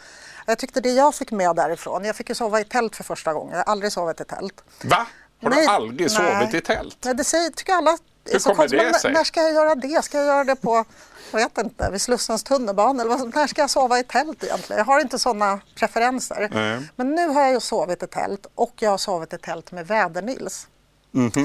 Jag 0.45 0.59
tyckte 0.59 0.81
det 0.81 0.89
jag 0.89 1.15
fick 1.15 1.31
med 1.31 1.55
därifrån, 1.55 2.05
jag 2.05 2.15
fick 2.15 2.29
ju 2.29 2.35
sova 2.35 2.61
i 2.61 2.63
tält 2.63 2.95
för 2.95 3.03
första 3.03 3.33
gången, 3.33 3.51
jag 3.57 3.65
har 3.65 3.71
aldrig 3.71 3.91
sovit 3.91 4.21
i 4.21 4.25
tält. 4.25 4.63
Va? 4.83 5.07
Har 5.41 5.49
Nej, 5.49 5.61
du 5.61 5.67
aldrig 5.67 6.11
nej. 6.11 6.39
sovit 6.39 6.53
i 6.53 6.61
tält? 6.61 6.97
Nej, 7.05 7.13
det 7.15 7.23
säger, 7.23 7.49
tycker 7.49 7.73
alla 7.73 7.97
Hur 8.25 8.39
kommer 8.39 8.55
konstigt. 8.55 8.79
det 8.79 8.99
sig? 8.99 9.13
När 9.13 9.23
ska 9.23 9.41
jag 9.41 9.53
göra 9.53 9.75
det? 9.75 10.03
Ska 10.05 10.17
jag 10.17 10.27
göra 10.27 10.43
det 10.43 10.55
på, 10.55 10.85
jag 11.31 11.39
vet 11.39 11.57
inte, 11.57 11.89
vid 11.91 12.01
Slussens 12.01 12.43
tunnelbana? 12.43 13.03
Eller 13.03 13.17
vad, 13.17 13.35
när 13.35 13.47
ska 13.47 13.61
jag 13.61 13.69
sova 13.69 13.99
i 13.99 14.03
tält 14.03 14.43
egentligen? 14.43 14.77
Jag 14.77 14.85
har 14.85 14.99
inte 14.99 15.19
sådana 15.19 15.59
preferenser. 15.75 16.49
Nej. 16.53 16.79
Men 16.95 17.15
nu 17.15 17.27
har 17.27 17.41
jag 17.41 17.51
ju 17.51 17.59
sovit 17.59 18.03
i 18.03 18.07
tält 18.07 18.47
och 18.55 18.73
jag 18.79 18.89
har 18.89 18.97
sovit 18.97 19.33
i 19.33 19.37
tält 19.37 19.71
med 19.71 19.87
Väder-Nils. 19.87 20.67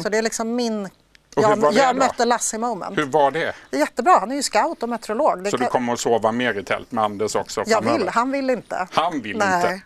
Så 0.02 0.08
det 0.08 0.18
är 0.18 0.22
liksom 0.22 0.54
min... 0.54 0.88
Jag, 1.36 1.74
jag 1.74 1.96
mötte 1.96 2.24
Lasse 2.24 2.58
moment. 2.58 2.98
Hur 2.98 3.06
var 3.06 3.30
det? 3.30 3.54
Det 3.70 3.76
är 3.76 3.80
jättebra, 3.80 4.18
han 4.18 4.30
är 4.30 4.36
ju 4.36 4.42
scout 4.42 4.82
och 4.82 4.88
meteorolog. 4.88 5.44
Det 5.44 5.50
Så 5.50 5.56
du 5.56 5.62
kan- 5.62 5.70
kommer 5.72 5.92
att 5.92 6.00
sova 6.00 6.32
mer 6.32 6.58
i 6.58 6.64
tält 6.64 6.92
med 6.92 7.04
Anders 7.04 7.36
också 7.36 7.60
jag 7.66 7.68
framöver? 7.68 7.98
vill, 7.98 8.08
han 8.08 8.30
vill 8.30 8.50
inte. 8.50 8.88
Han 8.90 9.20
vill 9.22 9.38
Nej. 9.38 9.56
inte. 9.74 9.80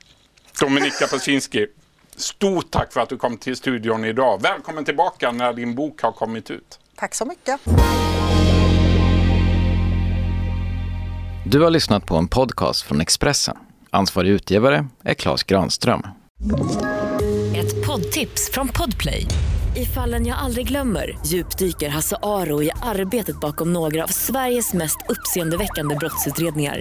Dominika 0.60 1.06
Paczynski, 1.06 1.66
stort 2.20 2.70
tack 2.70 2.92
för 2.92 3.00
att 3.00 3.08
du 3.08 3.16
kom 3.16 3.36
till 3.36 3.56
studion 3.56 4.04
idag. 4.04 4.42
Välkommen 4.42 4.84
tillbaka 4.84 5.32
när 5.32 5.52
din 5.52 5.74
bok 5.74 6.02
har 6.02 6.12
kommit 6.12 6.50
ut. 6.50 6.78
Tack 6.96 7.14
så 7.14 7.24
mycket. 7.24 7.60
Du 11.44 11.60
har 11.60 11.70
lyssnat 11.70 12.06
på 12.06 12.16
en 12.16 12.28
podcast 12.28 12.82
från 12.82 13.00
Expressen. 13.00 13.56
Ansvarig 13.90 14.30
utgivare 14.30 14.86
är 15.02 15.14
Klas 15.14 15.42
Granström. 15.42 16.02
Ett 17.56 17.86
poddtips 17.86 18.50
från 18.52 18.68
Podplay. 18.68 19.26
I 19.76 19.84
fallen 19.84 20.26
jag 20.26 20.38
aldrig 20.38 20.68
glömmer 20.68 21.18
djupdyker 21.26 21.88
Hasse 21.88 22.16
Aro 22.22 22.62
i 22.62 22.70
arbetet 22.82 23.40
bakom 23.40 23.72
några 23.72 24.04
av 24.04 24.08
Sveriges 24.08 24.72
mest 24.74 24.98
uppseendeväckande 25.08 25.94
brottsutredningar. 25.94 26.80